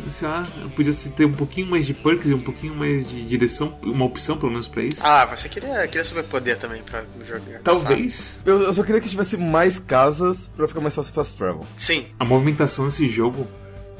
sei 0.10 0.27
lá, 0.27 0.48
podia 0.75 0.93
ter 1.15 1.25
um 1.25 1.32
pouquinho 1.32 1.67
mais 1.67 1.86
de 1.86 1.93
perks 1.93 2.29
e 2.29 2.34
um 2.34 2.39
pouquinho 2.39 2.75
mais 2.75 3.08
de 3.08 3.24
direção, 3.24 3.77
uma 3.84 4.05
opção 4.05 4.36
pelo 4.38 4.51
menos 4.51 4.67
pra 4.67 4.84
isso. 4.84 5.05
Ah, 5.05 5.25
você 5.25 5.48
queria, 5.48 5.88
queria 5.88 6.03
superpoder 6.03 6.58
também 6.58 6.82
pra 6.82 7.03
jogar. 7.25 7.62
Talvez 7.62 8.41
Eu, 8.46 8.63
eu 8.63 8.74
só 8.74 8.84
queria 8.84 9.00
que 9.00 9.08
tivesse 9.08 9.38
mais 9.38 9.79
casas 9.79 10.38
pra 10.55 10.67
ficar 10.67 10.82
mais 10.82 10.93
fácil 10.93 11.13
fast 11.13 11.38
travel. 11.38 11.65
Sim, 11.77 12.05
a 12.20 12.25
movimentação 12.25 12.86
desse 12.86 13.08
jogo, 13.08 13.48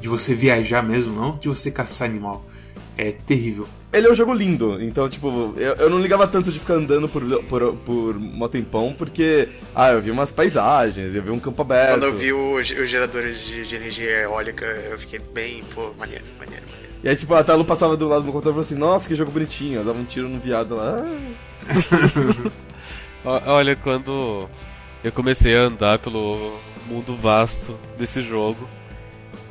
de 0.02 0.10
você 0.10 0.34
viajar 0.34 0.82
mesmo, 0.82 1.16
não 1.16 1.32
de 1.32 1.48
você 1.48 1.70
caçar 1.72 2.10
animal, 2.10 2.46
é 2.98 3.12
terrível. 3.12 3.68
Ele 3.94 4.08
é 4.08 4.12
um 4.12 4.16
jogo 4.16 4.34
lindo, 4.34 4.82
então, 4.82 5.08
tipo, 5.08 5.54
eu, 5.56 5.74
eu 5.76 5.88
não 5.88 6.02
ligava 6.02 6.28
tanto 6.28 6.52
de 6.52 6.58
ficar 6.58 6.74
andando 6.74 7.08
por, 7.08 7.22
por, 7.44 7.76
por 7.76 8.20
mó 8.20 8.48
tempão, 8.48 8.92
porque, 8.98 9.50
ah, 9.76 9.92
eu 9.92 10.02
vi 10.02 10.10
umas 10.10 10.32
paisagens, 10.32 11.14
eu 11.14 11.22
vi 11.22 11.30
um 11.30 11.40
campo 11.40 11.62
aberto. 11.62 12.00
Quando 12.00 12.06
eu 12.06 12.16
vi 12.16 12.34
os, 12.34 12.68
geradores 12.68 13.42
de, 13.42 13.68
de 13.68 13.76
energia 13.76 14.10
eólica, 14.22 14.66
eu 14.66 14.98
fiquei 14.98 15.20
bem, 15.20 15.64
pô, 15.76 15.94
maneiro, 15.96 16.26
maneiro, 16.40 16.64
maneiro. 16.66 16.94
E 17.04 17.10
aí, 17.10 17.16
tipo, 17.16 17.36
a 17.36 17.44
Talu 17.44 17.64
passava 17.64 17.96
do 17.96 18.08
lado 18.08 18.22
do 18.22 18.24
meu 18.24 18.34
computador 18.34 18.64
e 18.64 18.66
falou 18.66 18.66
assim, 18.66 18.76
nossa, 18.76 19.08
que 19.08 19.14
jogo 19.14 19.30
bonitinho, 19.30 19.82
eu 19.82 19.86
dava 19.86 20.00
um 20.00 20.06
tiro 20.06 20.28
no 20.28 20.40
viado 20.40 20.76
lá. 20.76 20.98
Olha, 23.46 23.76
quando 23.76 24.50
eu 25.04 25.12
comecei 25.12 25.56
a 25.56 25.62
andar 25.62 26.00
pelo 26.00 26.58
mundo 26.88 27.16
vasto 27.16 27.78
desse 27.98 28.24
jogo, 28.24 28.68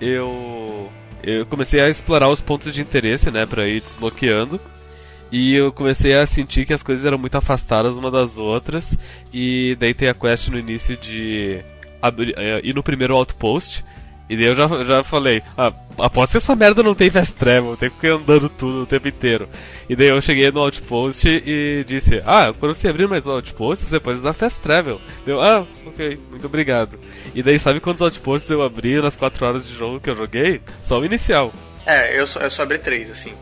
eu 0.01 0.91
eu 1.23 1.47
comecei 1.47 1.81
a 1.81 1.89
explorar 1.89 2.29
os 2.29 2.41
pontos 2.41 2.73
de 2.75 2.81
interesse, 2.81 3.31
né, 3.31 3.47
pra 3.47 3.69
ir 3.69 3.81
desbloqueando. 3.81 4.61
E 5.31 5.55
eu 5.55 5.73
comecei 5.73 6.15
a 6.15 6.27
sentir 6.27 6.67
que 6.67 6.75
as 6.75 6.83
coisas 6.83 7.07
eram 7.07 7.17
muito 7.17 7.37
afastadas 7.37 7.95
uma 7.95 8.11
das 8.11 8.37
outras. 8.37 8.99
E 9.33 9.77
daí 9.81 9.95
tem 9.95 10.09
a 10.09 10.15
quest 10.15 10.49
no 10.49 10.59
início 10.59 10.97
de 10.97 11.61
abrir, 12.03 12.35
eh, 12.37 12.61
ir 12.63 12.75
no 12.75 12.83
primeiro 12.83 13.17
outpost. 13.17 13.83
E 14.33 14.37
daí 14.37 14.47
eu 14.47 14.55
já, 14.55 14.67
já 14.83 15.05
falei, 15.05 15.43
ah, 15.59 15.71
aposto 15.99 16.33
que 16.33 16.39
essa 16.39 16.57
merda 16.57 16.83
não 16.83 16.95
tem 16.95 17.11
fast 17.11 17.35
travel, 17.35 17.77
tem 17.77 17.91
que 17.91 17.97
ficar 17.97 18.15
andando 18.15 18.49
tudo 18.49 18.85
o 18.85 18.87
tempo 18.87 19.07
inteiro. 19.07 19.47
E 19.91 19.95
daí 19.95 20.07
eu 20.07 20.23
cheguei 20.23 20.51
no 20.51 20.61
outpost 20.61 21.29
e 21.29 21.85
disse, 21.87 22.23
ah, 22.25 22.51
quando 22.59 22.75
você 22.75 22.89
abrir 22.89 23.07
mais 23.07 23.27
um 23.27 23.33
outpost, 23.33 23.85
você 23.85 24.01
pode 24.01 24.21
usar 24.21 24.33
fast 24.33 24.59
travel. 24.61 24.99
Deu, 25.27 25.39
ah, 25.39 25.67
ok, 25.87 26.19
muito 26.31 26.47
obrigado. 26.47 26.99
E 27.35 27.43
daí 27.43 27.59
sabe 27.59 27.79
quantos 27.79 28.01
outposts 28.01 28.51
eu 28.51 28.63
abri 28.63 29.03
nas 29.03 29.17
4 29.17 29.45
horas 29.45 29.69
de 29.69 29.77
jogo 29.77 30.01
que 30.01 30.09
eu 30.09 30.17
joguei? 30.17 30.63
Só 30.81 30.99
o 30.99 31.05
inicial. 31.05 31.53
É, 31.85 32.19
eu 32.19 32.27
só, 32.27 32.41
eu 32.41 32.49
só 32.49 32.63
abri 32.63 32.79
três, 32.79 33.11
assim. 33.11 33.35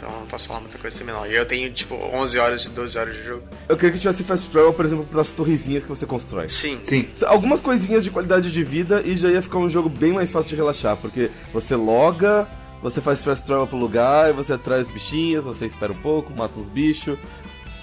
Então 0.00 0.10
eu 0.10 0.20
não 0.20 0.26
posso 0.26 0.48
falar 0.48 0.60
muita 0.60 0.78
coisa 0.78 0.96
seminal. 0.96 1.26
E 1.26 1.36
eu 1.36 1.44
tenho, 1.44 1.70
tipo, 1.70 1.94
11 1.94 2.38
horas, 2.38 2.64
12 2.64 2.98
horas 2.98 3.14
de 3.14 3.22
jogo. 3.22 3.42
Eu 3.68 3.76
queria 3.76 3.92
que 3.92 3.98
tivesse 3.98 4.24
fast 4.24 4.50
travel, 4.50 4.72
por 4.72 4.86
exemplo, 4.86 5.04
para 5.04 5.20
as 5.20 5.30
torrezinhas 5.30 5.82
que 5.82 5.88
você 5.90 6.06
constrói. 6.06 6.48
Sim. 6.48 6.80
Sim. 6.82 7.06
Algumas 7.26 7.60
coisinhas 7.60 8.02
de 8.02 8.10
qualidade 8.10 8.50
de 8.50 8.64
vida 8.64 9.02
e 9.04 9.14
já 9.14 9.28
ia 9.28 9.42
ficar 9.42 9.58
um 9.58 9.68
jogo 9.68 9.90
bem 9.90 10.14
mais 10.14 10.30
fácil 10.30 10.48
de 10.48 10.56
relaxar, 10.56 10.96
porque 10.96 11.30
você 11.52 11.76
loga, 11.76 12.48
você 12.82 12.98
faz 13.02 13.22
fast 13.22 13.44
travel 13.44 13.66
pro 13.66 13.76
lugar, 13.76 14.32
você 14.32 14.54
atrai 14.54 14.80
os 14.80 14.90
bichinhos, 14.90 15.44
você 15.44 15.66
espera 15.66 15.92
um 15.92 15.96
pouco, 15.96 16.32
mata 16.34 16.58
uns 16.58 16.68
bichos, 16.70 17.18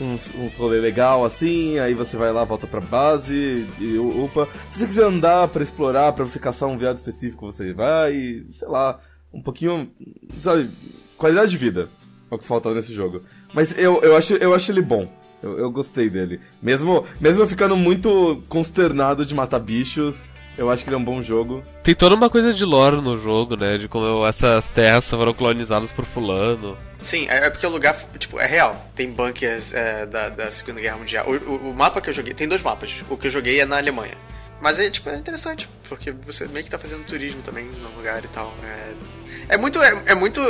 uns, 0.02 0.22
uns 0.34 0.56
rolê 0.56 0.80
legal 0.80 1.24
assim, 1.24 1.78
aí 1.78 1.94
você 1.94 2.18
vai 2.18 2.34
lá, 2.34 2.44
volta 2.44 2.66
pra 2.66 2.82
base 2.82 3.68
e 3.80 3.96
upa. 4.00 4.48
Se 4.74 4.80
você 4.80 4.88
quiser 4.88 5.04
andar 5.06 5.48
pra 5.50 5.62
explorar, 5.62 6.14
pra 6.14 6.26
você 6.26 6.40
caçar 6.40 6.68
um 6.68 6.80
viado 6.80 6.96
específico, 6.96 7.46
você 7.46 7.74
vai, 7.74 8.44
sei 8.50 8.68
lá, 8.68 9.00
um 9.32 9.44
pouquinho, 9.44 9.92
sabe, 10.42 10.68
qualidade 11.16 11.52
de 11.52 11.58
vida 11.58 11.90
é 12.32 12.36
o 12.36 12.38
que 12.38 12.46
falta 12.46 12.74
nesse 12.74 12.94
jogo. 12.94 13.22
Mas 13.54 13.78
eu, 13.78 14.02
eu, 14.02 14.16
acho, 14.16 14.34
eu 14.36 14.54
acho 14.54 14.72
ele 14.72 14.82
bom. 14.82 15.08
Eu, 15.42 15.58
eu 15.60 15.72
gostei 15.72 16.10
dele. 16.10 16.40
Mesmo, 16.62 17.06
mesmo 17.22 17.42
eu 17.44 17.48
ficando 17.48 17.76
muito 17.76 18.42
consternado 18.50 19.24
de 19.26 19.36
matar 19.36 19.60
bichos, 19.60 20.16
eu 20.58 20.72
acho 20.72 20.84
que 20.84 20.90
ele 20.90 20.96
é 20.96 21.00
um 21.00 21.04
bom 21.04 21.22
jogo. 21.22 21.62
Tem 21.84 21.94
toda 21.94 22.16
uma 22.16 22.30
coisa 22.30 22.52
de 22.52 22.66
lore 22.66 22.96
no 23.00 23.16
jogo, 23.16 23.56
né? 23.56 23.78
De 23.78 23.88
como 23.88 24.26
essas 24.26 24.70
terras 24.72 25.08
foram 25.08 25.34
colonizadas 25.36 25.92
por 25.94 26.04
fulano. 26.06 26.76
Sim, 27.00 27.28
é 27.30 27.46
é 27.46 27.50
porque 27.52 27.68
o 27.68 27.70
lugar, 27.70 27.96
tipo, 28.18 28.40
é 28.40 28.48
real. 28.48 28.76
Tem 28.96 29.12
bunkers 29.12 29.72
é, 29.74 30.08
da, 30.08 30.30
da 30.30 30.52
Segunda 30.52 30.82
Guerra 30.82 30.98
Mundial. 30.98 31.28
O, 31.30 31.36
o- 31.52 31.70
o 31.70 31.74
mapa 31.76 32.02
que 32.02 32.10
eu 32.10 32.14
joguei, 32.14 32.34
tem 32.34 32.48
dois 32.48 32.64
mapas. 32.64 32.92
O 33.08 33.16
que 33.16 33.28
eu 33.28 33.32
joguei 33.32 33.60
é 33.60 33.66
na 33.66 33.78
Alemanha. 33.78 34.16
Mas 34.62 34.80
é, 34.80 34.90
tipo, 34.90 35.10
é 35.10 35.16
interessante, 35.16 35.70
porque 35.88 36.12
você 36.12 36.48
meio 36.48 36.66
que 36.66 36.72
tá 36.72 36.80
fazendo 36.80 37.06
turismo 37.06 37.42
também 37.42 37.66
no 37.66 37.96
lugar 37.96 38.24
e 38.24 38.28
tal. 38.30 38.54
É, 38.64 38.94
é 39.50 39.58
muito, 39.58 39.82
é, 39.82 40.04
é 40.08 40.16
muito 40.16 40.42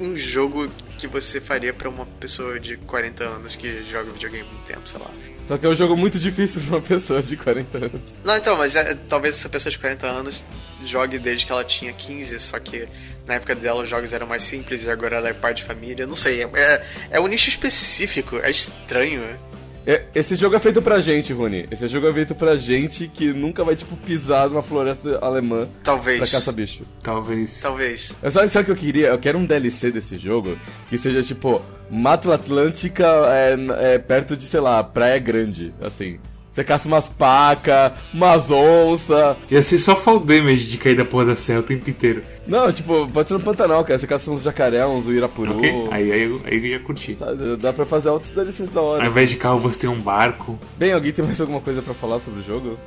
um 0.00 0.16
jogo 0.16 0.70
que 0.96 1.06
você 1.06 1.40
faria 1.40 1.74
pra 1.74 1.88
uma 1.88 2.06
pessoa 2.06 2.58
de 2.60 2.76
40 2.76 3.24
anos 3.24 3.56
que 3.56 3.82
joga 3.90 4.10
videogame 4.12 4.44
muito 4.48 4.64
tempo, 4.66 4.88
sei 4.88 5.00
lá. 5.00 5.10
Só 5.48 5.56
que 5.56 5.66
é 5.66 5.68
um 5.68 5.76
jogo 5.76 5.96
muito 5.96 6.18
difícil 6.18 6.60
pra 6.62 6.70
uma 6.70 6.80
pessoa 6.80 7.22
de 7.22 7.36
40 7.36 7.78
anos. 7.78 8.00
Não, 8.24 8.36
então, 8.36 8.56
mas 8.56 8.74
é, 8.74 8.94
talvez 9.08 9.36
essa 9.36 9.48
pessoa 9.48 9.70
de 9.70 9.78
40 9.78 10.06
anos 10.06 10.44
jogue 10.84 11.18
desde 11.18 11.46
que 11.46 11.52
ela 11.52 11.64
tinha 11.64 11.92
15, 11.92 12.38
só 12.38 12.58
que 12.58 12.88
na 13.26 13.34
época 13.34 13.54
dela 13.54 13.82
os 13.82 13.88
jogos 13.88 14.12
eram 14.12 14.26
mais 14.26 14.42
simples 14.42 14.84
e 14.84 14.90
agora 14.90 15.16
ela 15.16 15.28
é 15.28 15.32
pai 15.32 15.54
de 15.54 15.64
família. 15.64 16.06
Não 16.06 16.16
sei, 16.16 16.42
é, 16.42 16.50
é, 16.54 16.86
é 17.12 17.20
um 17.20 17.26
nicho 17.26 17.48
específico, 17.48 18.38
é 18.38 18.50
estranho. 18.50 19.38
É, 19.86 20.02
esse 20.14 20.34
jogo 20.34 20.56
é 20.56 20.58
feito 20.58 20.82
pra 20.82 21.00
gente, 21.00 21.32
Rony. 21.32 21.64
Esse 21.70 21.86
jogo 21.86 22.08
é 22.08 22.12
feito 22.12 22.34
pra 22.34 22.56
gente 22.56 23.06
que 23.06 23.32
nunca 23.32 23.62
vai, 23.62 23.76
tipo, 23.76 23.96
pisar 23.98 24.48
numa 24.48 24.62
floresta 24.62 25.18
alemã 25.22 25.66
pra 25.66 25.94
Talvez. 25.94 26.32
caçar 26.32 26.52
bicho. 26.52 26.82
Talvez. 27.02 27.60
Talvez. 27.60 28.16
Mas 28.20 28.32
Sabe, 28.34 28.48
sabe 28.48 28.62
o 28.62 28.64
que 28.66 28.72
eu 28.72 28.84
queria? 28.84 29.06
Eu 29.08 29.18
quero 29.18 29.38
um 29.38 29.46
DLC 29.46 29.92
desse 29.92 30.18
jogo 30.18 30.58
que 30.88 30.98
seja 30.98 31.22
tipo 31.22 31.62
Mata 31.88 32.34
Atlântica 32.34 33.06
é, 33.28 33.94
é, 33.94 33.98
perto 33.98 34.36
de, 34.36 34.46
sei 34.46 34.58
lá, 34.60 34.82
Praia 34.82 35.18
Grande, 35.20 35.72
assim. 35.80 36.18
Você 36.56 36.64
caça 36.64 36.88
umas 36.88 37.06
pacas, 37.06 37.92
umas 38.14 38.50
onças. 38.50 39.36
Ia 39.50 39.60
ser 39.60 39.76
só 39.76 39.94
fall 39.94 40.18
damage 40.18 40.64
de 40.66 40.78
cair 40.78 40.96
da 40.96 41.04
porra 41.04 41.26
da 41.26 41.36
serra 41.36 41.60
o 41.60 41.62
tempo 41.62 41.90
inteiro. 41.90 42.22
Não, 42.46 42.72
tipo, 42.72 43.06
pode 43.12 43.28
ser 43.28 43.34
no 43.34 43.40
Pantanal, 43.40 43.84
cara. 43.84 43.98
Você 43.98 44.06
caça 44.06 44.30
uns 44.30 44.42
jacaré, 44.42 44.86
uns 44.86 45.06
uirapuru. 45.06 45.54
Ok? 45.58 45.70
Aí, 45.90 46.10
aí, 46.10 46.22
eu- 46.22 46.40
aí 46.46 46.56
eu 46.56 46.64
ia 46.64 46.80
curtir. 46.80 47.14
Sabe? 47.18 47.56
Dá 47.58 47.74
pra 47.74 47.84
fazer 47.84 48.08
outros 48.08 48.32
DLCs 48.32 48.70
da 48.70 48.80
hora. 48.80 49.04
Ao 49.04 49.10
invés 49.10 49.28
de 49.28 49.36
carro, 49.36 49.58
você 49.60 49.80
tem 49.80 49.90
um 49.90 50.00
barco. 50.00 50.58
Bem, 50.78 50.94
alguém 50.94 51.12
tem 51.12 51.22
mais 51.22 51.38
alguma 51.38 51.60
coisa 51.60 51.82
pra 51.82 51.92
falar 51.92 52.20
sobre 52.20 52.40
o 52.40 52.44
jogo? 52.44 52.78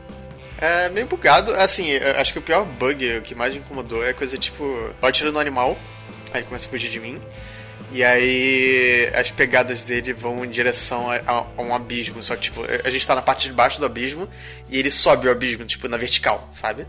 É 0.60 0.90
meio 0.90 1.06
bugado. 1.06 1.54
Assim, 1.54 1.90
eu 1.92 2.20
acho 2.20 2.34
que 2.34 2.40
o 2.40 2.42
pior 2.42 2.66
bug, 2.66 3.18
o 3.18 3.22
que 3.22 3.36
mais 3.36 3.54
me 3.54 3.60
incomodou 3.60 4.04
é 4.04 4.14
coisa 4.14 4.36
tipo: 4.36 4.64
eu 4.64 5.08
atiro 5.08 5.32
no 5.32 5.38
animal, 5.38 5.78
aí 6.34 6.40
ele 6.42 6.48
começa 6.48 6.66
a 6.68 6.70
fugir 6.72 6.90
de 6.90 7.00
mim. 7.00 7.20
E 7.92 8.04
aí 8.04 9.10
as 9.16 9.32
pegadas 9.32 9.84
dele 9.84 10.14
vão 10.14 10.46
em 10.46 10.50
direção 10.50 11.10
a, 11.10 11.16
a- 11.18 11.46
a 11.58 11.62
um 11.62 11.74
abismo. 11.74 12.22
Só 12.22 12.36
que, 12.36 12.44
tipo, 12.44 12.62
a 12.84 12.90
gente 12.90 13.06
tá 13.06 13.16
na 13.16 13.22
parte 13.22 13.48
de 13.48 13.54
baixo 13.54 13.80
do 13.80 13.86
abismo 13.86 14.30
e 14.70 14.78
ele 14.78 14.92
sobe 14.92 15.28
o 15.28 15.32
abismo, 15.32 15.66
tipo, 15.66 15.88
na 15.88 15.98
vertical, 15.98 16.50
sabe? 16.54 16.86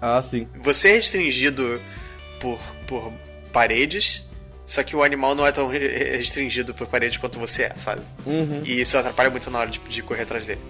Ah, 0.00 0.22
sim. 0.22 0.46
Você 0.60 0.88
é 0.88 0.92
restringido 0.92 1.80
por, 2.40 2.58
por 2.86 3.12
paredes, 3.52 4.24
só 4.64 4.82
que 4.82 4.94
o 4.94 5.02
animal 5.02 5.34
não 5.34 5.46
é 5.46 5.52
tão 5.52 5.66
re- 5.68 6.16
restringido 6.16 6.72
por 6.72 6.86
paredes 6.86 7.18
quanto 7.18 7.38
você 7.38 7.64
é, 7.64 7.72
sabe? 7.76 8.02
Uhum. 8.24 8.62
E 8.64 8.80
isso 8.80 8.96
atrapalha 8.96 9.28
muito 9.30 9.50
na 9.50 9.58
hora 9.58 9.70
de, 9.70 9.78
de 9.80 10.02
correr 10.02 10.22
atrás 10.22 10.46
dele. 10.46 10.60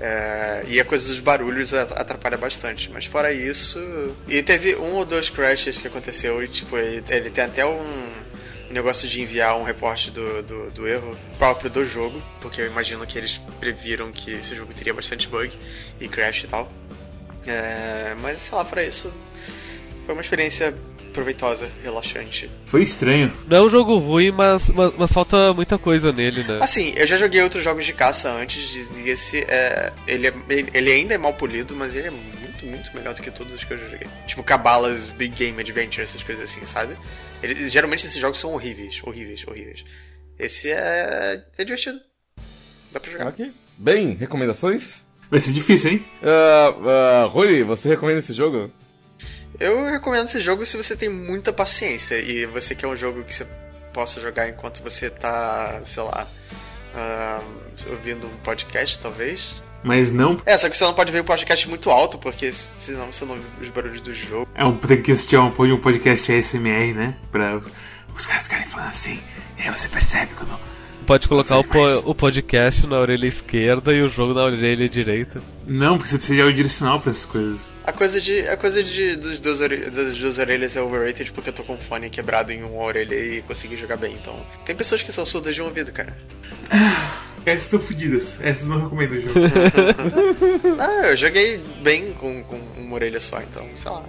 É, 0.00 0.64
e 0.68 0.78
a 0.80 0.84
coisa 0.84 1.08
dos 1.08 1.18
barulhos 1.18 1.74
atrapalha 1.74 2.36
bastante. 2.38 2.88
Mas 2.90 3.04
fora 3.06 3.32
isso. 3.32 3.78
E 4.28 4.42
teve 4.42 4.76
um 4.76 4.94
ou 4.94 5.04
dois 5.04 5.28
crashes 5.28 5.76
que 5.76 5.88
aconteceu 5.88 6.42
e, 6.42 6.46
tipo, 6.48 6.78
ele, 6.78 7.02
ele 7.08 7.30
tem 7.30 7.44
até 7.44 7.66
um 7.66 8.12
negócio 8.70 9.08
de 9.08 9.20
enviar 9.20 9.56
um 9.56 9.62
reporte 9.62 10.10
do, 10.10 10.42
do, 10.42 10.70
do 10.70 10.88
erro 10.88 11.16
próprio 11.38 11.70
do 11.70 11.86
jogo, 11.86 12.22
porque 12.40 12.60
eu 12.60 12.66
imagino 12.66 13.06
que 13.06 13.16
eles 13.16 13.40
previram 13.58 14.12
que 14.12 14.32
esse 14.32 14.54
jogo 14.54 14.72
teria 14.74 14.92
bastante 14.92 15.28
bug 15.28 15.56
e 16.00 16.08
crash 16.08 16.44
e 16.44 16.46
tal. 16.46 16.70
É, 17.46 18.14
mas 18.20 18.42
sei 18.42 18.56
lá, 18.56 18.64
fora 18.64 18.84
isso, 18.84 19.12
foi 20.04 20.14
uma 20.14 20.20
experiência 20.20 20.74
proveitosa, 21.12 21.68
relaxante. 21.82 22.48
Foi 22.66 22.82
estranho. 22.82 23.32
Não 23.46 23.56
é 23.56 23.62
um 23.62 23.68
jogo 23.68 23.96
ruim, 23.96 24.30
mas, 24.30 24.68
mas, 24.68 24.92
mas 24.96 25.12
falta 25.12 25.52
muita 25.52 25.78
coisa 25.78 26.12
nele, 26.12 26.44
né? 26.44 26.58
Assim, 26.60 26.92
eu 26.96 27.06
já 27.06 27.16
joguei 27.16 27.42
outros 27.42 27.64
jogos 27.64 27.84
de 27.84 27.92
caça 27.92 28.30
antes 28.30 28.74
e 28.96 29.08
esse 29.08 29.38
é. 29.48 29.92
Ele, 30.06 30.28
é, 30.28 30.34
ele, 30.48 30.70
ele 30.72 30.92
ainda 30.92 31.14
é 31.14 31.18
mal 31.18 31.34
polido, 31.34 31.74
mas 31.74 31.94
ele 31.94 32.08
é 32.08 32.12
muito, 32.64 32.66
muito 32.66 32.96
melhor 32.96 33.14
do 33.14 33.22
que 33.22 33.30
todos 33.30 33.54
os 33.54 33.64
que 33.64 33.72
eu 33.72 33.78
já 33.78 33.88
joguei. 33.88 34.08
Tipo 34.26 34.42
Cabalas, 34.42 35.10
Big 35.10 35.34
Game 35.36 35.60
Adventure, 35.60 36.02
essas 36.02 36.22
coisas 36.22 36.44
assim, 36.50 36.64
sabe? 36.66 36.96
Ele- 37.42 37.68
geralmente 37.68 38.06
esses 38.06 38.20
jogos 38.20 38.38
são 38.40 38.52
horríveis, 38.52 39.00
horríveis, 39.04 39.46
horríveis. 39.46 39.84
Esse 40.38 40.70
é. 40.70 41.42
é 41.56 41.64
divertido. 41.64 42.00
Dá 42.92 43.00
pra 43.00 43.10
jogar. 43.10 43.26
Ok. 43.28 43.52
Bem, 43.76 44.10
recomendações? 44.14 45.04
Vai 45.30 45.40
ser 45.40 45.52
difícil, 45.52 45.92
hein? 45.92 46.06
Uh, 46.22 47.26
uh, 47.26 47.28
Rony, 47.28 47.62
você 47.62 47.88
recomenda 47.88 48.20
esse 48.20 48.32
jogo? 48.32 48.70
Eu 49.60 49.84
recomendo 49.90 50.26
esse 50.26 50.40
jogo 50.40 50.64
se 50.64 50.76
você 50.76 50.96
tem 50.96 51.08
muita 51.08 51.52
paciência 51.52 52.18
e 52.18 52.46
você 52.46 52.74
quer 52.74 52.86
um 52.86 52.96
jogo 52.96 53.24
que 53.24 53.34
você 53.34 53.46
possa 53.92 54.20
jogar 54.20 54.48
enquanto 54.48 54.82
você 54.82 55.10
tá, 55.10 55.82
sei 55.84 56.02
lá, 56.02 56.26
ah, 56.94 57.42
ouvindo 57.90 58.26
um 58.26 58.36
podcast, 58.38 58.98
talvez. 59.00 59.62
Mas 59.82 60.10
não. 60.12 60.36
É, 60.44 60.58
só 60.58 60.68
que 60.68 60.76
você 60.76 60.84
não 60.84 60.92
pode 60.94 61.12
ver 61.12 61.20
o 61.20 61.24
podcast 61.24 61.68
muito 61.68 61.88
alto, 61.90 62.18
porque 62.18 62.52
senão 62.52 63.12
você 63.12 63.24
não 63.24 63.34
ouve 63.34 63.44
os 63.62 63.68
barulhos 63.68 64.00
do 64.00 64.12
jogo. 64.12 64.48
É 64.54 64.64
um, 64.64 64.76
tem 64.76 65.00
que 65.00 65.12
assistir 65.12 65.36
um, 65.36 65.46
um 65.46 65.80
podcast 65.80 66.32
ASMR, 66.32 66.92
né? 66.94 67.14
Pra 67.30 67.56
os, 67.56 67.70
os 68.16 68.26
caras 68.26 68.42
ficarem 68.44 68.66
falando 68.66 68.88
assim. 68.88 69.20
E 69.58 69.62
aí 69.62 69.70
você 69.70 69.88
percebe 69.88 70.32
quando. 70.36 70.58
Pode 71.06 71.26
colocar 71.26 71.56
o, 71.56 71.64
po- 71.64 72.10
o 72.10 72.14
podcast 72.14 72.86
na 72.86 72.98
orelha 72.98 73.26
esquerda 73.26 73.94
e 73.94 74.02
o 74.02 74.10
jogo 74.10 74.34
na 74.34 74.42
orelha 74.44 74.86
direita. 74.90 75.40
Não, 75.66 75.96
porque 75.96 76.10
você 76.10 76.18
precisa 76.18 76.34
de 76.34 76.42
áudio 76.42 76.56
direcional 76.56 77.00
pra 77.00 77.10
essas 77.10 77.24
coisas. 77.24 77.74
A 77.82 77.92
coisa 77.92 78.20
de. 78.20 78.40
A 78.46 78.56
coisa 78.58 78.82
de 78.84 79.16
dos 79.16 79.40
duas, 79.40 79.58
das 79.58 80.18
duas 80.18 80.36
orelhas 80.38 80.76
é 80.76 80.82
overrated 80.82 81.32
porque 81.32 81.48
eu 81.48 81.54
tô 81.54 81.62
com 81.62 81.74
um 81.76 81.78
fone 81.78 82.10
quebrado 82.10 82.52
em 82.52 82.62
uma 82.62 82.82
orelha 82.82 83.14
e 83.14 83.40
consegui 83.42 83.76
jogar 83.78 83.96
bem. 83.96 84.12
Então. 84.20 84.38
Tem 84.66 84.76
pessoas 84.76 85.02
que 85.02 85.10
são 85.10 85.24
surdas 85.24 85.54
de 85.54 85.62
um 85.62 85.66
ouvido, 85.66 85.92
cara. 85.92 86.14
Essas 87.48 87.64
estão 87.64 87.80
fodidas. 87.80 88.38
Essas 88.42 88.68
não 88.68 88.82
recomendo 88.82 89.12
o 89.12 89.20
jogo. 89.20 89.34
Ah, 90.78 91.08
eu 91.08 91.16
joguei 91.16 91.58
bem 91.82 92.12
com, 92.12 92.42
com 92.44 92.56
uma 92.76 92.94
orelha 92.94 93.20
só, 93.20 93.40
então, 93.40 93.66
sei 93.76 93.90
lá. 93.90 94.04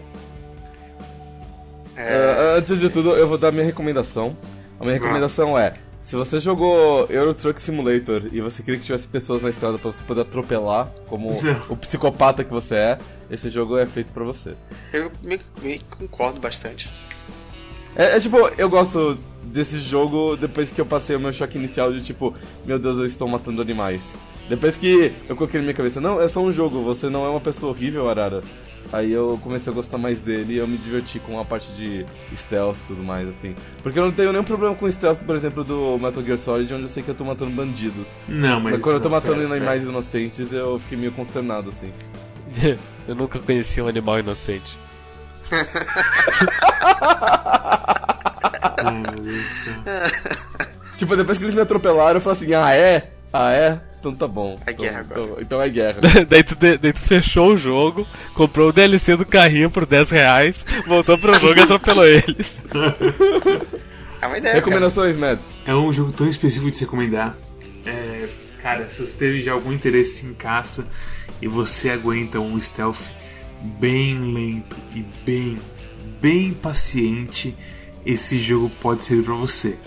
É, 1.95 2.54
Uh, 2.56 2.58
antes 2.58 2.80
de 2.80 2.89
tudo, 2.89 3.12
eu 3.12 3.28
vou 3.28 3.38
dar 3.38 3.52
minha 3.52 3.65
recomendação. 3.65 4.36
A 4.80 4.84
minha 4.84 4.93
recomendação 4.93 5.58
é: 5.58 5.73
se 6.10 6.15
você 6.15 6.39
jogou 6.39 7.06
Euro 7.10 7.34
Truck 7.34 7.62
Simulator 7.62 8.23
e 8.32 8.41
você 8.41 8.63
queria 8.63 8.80
que 8.80 8.86
tivesse 8.86 9.08
pessoas 9.08 9.41
na 9.41 9.49
estrada 9.49 9.78
pra 9.78 9.91
você 9.91 10.02
poder 10.04 10.21
atropelar, 10.21 10.88
como 11.08 11.30
o 11.69 11.75
psicopata 11.75 12.43
que 12.43 12.52
você 12.52 12.75
é, 12.75 12.97
esse 13.30 13.49
jogo 13.49 13.78
é 13.78 13.86
feito 13.86 14.12
pra 14.13 14.23
você. 14.23 14.56
Eu 14.93 15.12
me, 15.21 15.39
me 15.62 15.80
concordo 15.80 16.39
bastante. 16.39 16.89
É, 17.95 18.17
é, 18.17 18.19
tipo, 18.19 18.38
eu 18.58 18.69
gosto 18.69 19.17
desse 19.43 19.80
jogo 19.80 20.36
depois 20.36 20.69
que 20.69 20.80
eu 20.80 20.86
passei 20.86 21.15
o 21.15 21.19
meu 21.19 21.34
choque 21.34 21.58
inicial 21.58 21.91
de 21.91 22.04
tipo, 22.04 22.34
meu 22.65 22.80
Deus, 22.80 22.97
eu 22.97 23.06
estou 23.06 23.28
matando 23.28 23.62
animais. 23.62 24.02
Depois 24.47 24.78
que 24.78 25.13
eu 25.28 25.36
coloquei 25.36 25.60
na 25.60 25.65
minha 25.65 25.75
cabeça, 25.75 26.02
não, 26.02 26.19
é 26.19 26.28
só 26.28 26.41
um 26.41 26.52
jogo, 26.52 26.82
você 26.82 27.08
não 27.08 27.25
é 27.25 27.30
uma 27.30 27.39
pessoa 27.39 27.71
horrível, 27.71 28.10
Arara. 28.10 28.41
Aí 28.91 29.12
eu 29.12 29.39
comecei 29.43 29.71
a 29.71 29.75
gostar 29.75 29.99
mais 29.99 30.19
dele 30.19 30.54
e 30.54 30.58
eu 30.58 30.67
me 30.67 30.78
diverti 30.78 31.19
com 31.19 31.39
a 31.39 31.45
parte 31.45 31.71
de 31.73 32.04
stealth 32.36 32.75
e 32.75 32.88
tudo 32.88 33.04
mais, 33.04 33.28
assim. 33.28 33.54
Porque 33.84 33.99
eu 33.99 34.06
não 34.06 34.12
tenho 34.12 34.32
nenhum 34.32 34.43
problema 34.43 34.73
com 34.73 34.89
stealth, 34.89 35.19
por 35.19 35.36
exemplo, 35.36 35.63
do 35.63 35.99
Metal 35.99 36.23
Gear 36.23 36.38
Solid, 36.39 36.73
onde 36.73 36.84
eu 36.84 36.89
sei 36.89 37.04
que 37.04 37.10
eu 37.10 37.15
tô 37.15 37.23
matando 37.23 37.52
bandidos. 37.52 38.08
Não, 38.28 38.60
mas. 38.60 38.73
Mas 38.73 38.82
quando 38.82 38.95
eu 38.95 39.02
tô 39.02 39.10
matando 39.10 39.41
é, 39.41 39.45
animais 39.45 39.84
inocentes, 39.84 40.52
eu 40.52 40.80
fiquei 40.80 40.97
meio 40.97 41.12
consternado, 41.12 41.69
assim. 41.69 41.88
eu 43.08 43.13
nunca 43.13 43.38
conheci 43.38 43.80
um 43.80 43.88
animal 43.88 44.17
inocente. 44.17 44.75
Tipo, 50.97 51.15
depois 51.15 51.38
que 51.38 51.45
eles 51.45 51.55
me 51.55 51.62
atropelaram, 51.62 52.17
eu 52.17 52.21
falei 52.21 52.38
assim, 52.38 52.53
ah 52.53 52.73
é? 52.73 53.12
Ah 53.31 53.51
é? 53.53 53.79
Então 53.99 54.15
tá 54.15 54.27
bom. 54.27 54.57
É 54.65 54.71
então, 54.71 54.85
guerra 54.85 54.99
agora. 54.99 55.21
Então, 55.21 55.38
então 55.41 55.62
é 55.62 55.69
guerra. 55.69 55.99
daí, 56.27 56.43
tu, 56.43 56.55
daí 56.55 56.93
tu 56.93 56.99
fechou 56.99 57.53
o 57.53 57.57
jogo, 57.57 58.07
comprou 58.33 58.69
o 58.69 58.73
DLC 58.73 59.15
do 59.15 59.25
carrinho 59.25 59.69
por 59.69 59.85
10 59.85 60.09
reais, 60.12 60.65
voltou 60.88 61.17
pro 61.17 61.33
jogo 61.33 61.59
e 61.59 61.63
atropelou 61.63 62.05
eles. 62.05 62.62
É 64.21 64.27
uma 64.27 64.38
ideia. 64.38 64.53
cara. 64.53 64.65
Recomendações, 64.65 65.17
Mads? 65.17 65.45
É 65.65 65.73
um 65.73 65.91
jogo 65.91 66.12
tão 66.12 66.27
específico 66.27 66.69
de 66.69 66.77
se 66.77 66.83
recomendar. 66.83 67.38
É, 67.85 68.27
cara, 68.62 68.89
se 68.89 69.05
você 69.05 69.17
teve 69.17 69.41
já 69.41 69.53
algum 69.53 69.71
interesse 69.71 70.25
em 70.25 70.33
caça 70.33 70.85
e 71.41 71.47
você 71.47 71.89
aguenta 71.89 72.39
um 72.39 72.59
stealth 72.59 72.99
bem 73.62 74.34
lento 74.34 74.78
e 74.93 75.02
bem, 75.26 75.58
bem 76.22 76.54
paciente, 76.54 77.56
esse 78.06 78.39
jogo 78.39 78.69
pode 78.82 79.04
servir 79.04 79.26
pra 79.26 79.36
você. 79.36 79.78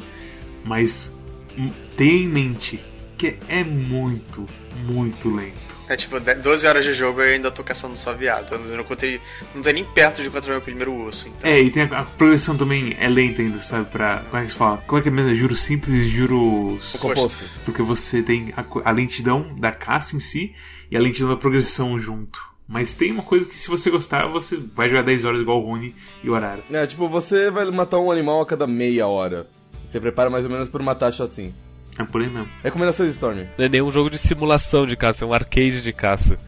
Mas 0.64 1.14
hum, 1.56 1.70
tenha 1.96 2.24
em 2.24 2.28
mente 2.28 2.84
que 3.18 3.38
é 3.48 3.62
muito, 3.64 4.46
muito 4.84 5.28
lento. 5.34 5.72
É 5.88 5.96
tipo, 5.96 6.18
de- 6.18 6.34
12 6.36 6.66
horas 6.66 6.84
de 6.84 6.92
jogo 6.92 7.20
e 7.20 7.28
eu 7.28 7.34
ainda 7.34 7.50
tô 7.50 7.62
caçando 7.62 7.96
só 7.98 8.14
viado. 8.14 8.54
Eu 8.54 8.58
não 8.60 8.80
encontrei. 8.80 9.20
Não 9.54 9.60
tô 9.60 9.70
nem 9.70 9.84
perto 9.84 10.22
de 10.22 10.28
encontrar 10.28 10.52
meu 10.52 10.60
primeiro 10.62 10.94
osso, 11.02 11.28
então. 11.28 11.50
É, 11.50 11.60
e 11.60 11.70
tem 11.70 11.82
a, 11.82 12.00
a 12.00 12.04
progressão 12.04 12.56
também 12.56 12.96
é 12.98 13.08
lenta 13.08 13.42
ainda, 13.42 13.58
sabe? 13.58 13.90
Pra. 13.90 14.20
Como 14.20 14.36
é 14.38 14.44
que 14.44 14.50
se 14.52 14.56
fala? 14.56 14.78
Como 14.86 14.98
é 14.98 15.02
que 15.02 15.08
é 15.08 15.12
mesmo? 15.12 15.34
Juros 15.34 15.60
simples 15.60 15.92
e 15.92 16.08
juros. 16.08 16.92
Composto. 16.98 17.44
Porque 17.64 17.82
você 17.82 18.22
tem 18.22 18.54
a, 18.56 18.64
a 18.88 18.92
lentidão 18.92 19.54
da 19.58 19.70
caça 19.72 20.16
em 20.16 20.20
si 20.20 20.54
e 20.90 20.96
a 20.96 21.00
lentidão 21.00 21.28
da 21.28 21.36
progressão 21.36 21.98
junto. 21.98 22.51
Mas 22.66 22.94
tem 22.94 23.12
uma 23.12 23.22
coisa 23.22 23.46
que 23.46 23.56
se 23.56 23.68
você 23.68 23.90
gostar, 23.90 24.26
você 24.28 24.56
vai 24.74 24.88
jogar 24.88 25.02
10 25.02 25.24
horas 25.24 25.40
igual 25.40 25.62
o 25.62 25.66
Rune 25.66 25.94
e 26.22 26.30
o 26.30 26.34
Arara. 26.34 26.62
É, 26.70 26.86
tipo, 26.86 27.08
você 27.08 27.50
vai 27.50 27.70
matar 27.70 27.98
um 27.98 28.10
animal 28.10 28.40
a 28.40 28.46
cada 28.46 28.66
meia 28.66 29.06
hora. 29.06 29.46
Você 29.88 30.00
prepara 30.00 30.30
mais 30.30 30.44
ou 30.44 30.50
menos 30.50 30.68
por 30.68 30.80
uma 30.80 30.94
taxa 30.94 31.24
assim. 31.24 31.52
É 31.98 32.04
por 32.04 32.22
aí 32.22 32.28
mesmo. 32.28 32.48
Recomendações, 32.62 33.12
Storm. 33.12 33.44
Não 33.58 33.64
é 33.64 33.68
nenhum 33.68 33.90
jogo 33.90 34.08
de 34.08 34.16
simulação 34.16 34.86
de 34.86 34.96
caça, 34.96 35.24
é 35.24 35.28
um 35.28 35.34
arcade 35.34 35.82
de 35.82 35.92
caça. 35.92 36.38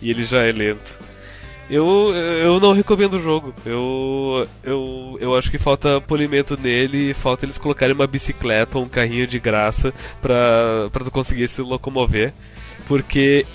E 0.00 0.10
ele 0.10 0.24
já 0.24 0.42
é 0.42 0.52
lento. 0.52 0.98
Eu, 1.68 2.12
eu 2.14 2.60
não 2.60 2.72
recomendo 2.72 3.14
o 3.14 3.18
jogo. 3.18 3.54
Eu, 3.64 4.46
eu, 4.62 5.16
eu 5.20 5.36
acho 5.36 5.50
que 5.50 5.58
falta 5.58 6.00
polimento 6.00 6.60
nele 6.60 7.10
e 7.10 7.14
falta 7.14 7.44
eles 7.44 7.58
colocarem 7.58 7.94
uma 7.94 8.06
bicicleta 8.06 8.78
ou 8.78 8.84
um 8.84 8.88
carrinho 8.88 9.26
de 9.26 9.38
graça 9.38 9.92
pra, 10.20 10.88
pra 10.92 11.04
tu 11.04 11.10
conseguir 11.10 11.48
se 11.48 11.62
locomover. 11.62 12.32
Porque 12.86 13.46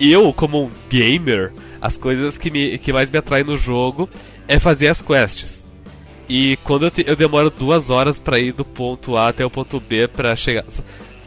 eu, 0.00 0.32
como 0.32 0.64
um 0.64 0.70
gamer, 0.88 1.52
as 1.80 1.96
coisas 1.96 2.36
que, 2.38 2.50
me, 2.50 2.78
que 2.78 2.92
mais 2.92 3.10
me 3.10 3.18
atraem 3.18 3.44
no 3.44 3.56
jogo 3.58 4.08
é 4.48 4.58
fazer 4.58 4.88
as 4.88 5.00
quests. 5.02 5.66
E 6.28 6.56
quando 6.64 6.86
eu, 6.86 6.90
te- 6.90 7.04
eu 7.06 7.14
demoro 7.16 7.50
duas 7.50 7.90
horas 7.90 8.18
pra 8.18 8.38
ir 8.38 8.52
do 8.52 8.64
ponto 8.64 9.16
A 9.16 9.28
até 9.28 9.44
o 9.44 9.50
ponto 9.50 9.78
B 9.78 10.08
pra 10.08 10.34
chegar. 10.34 10.64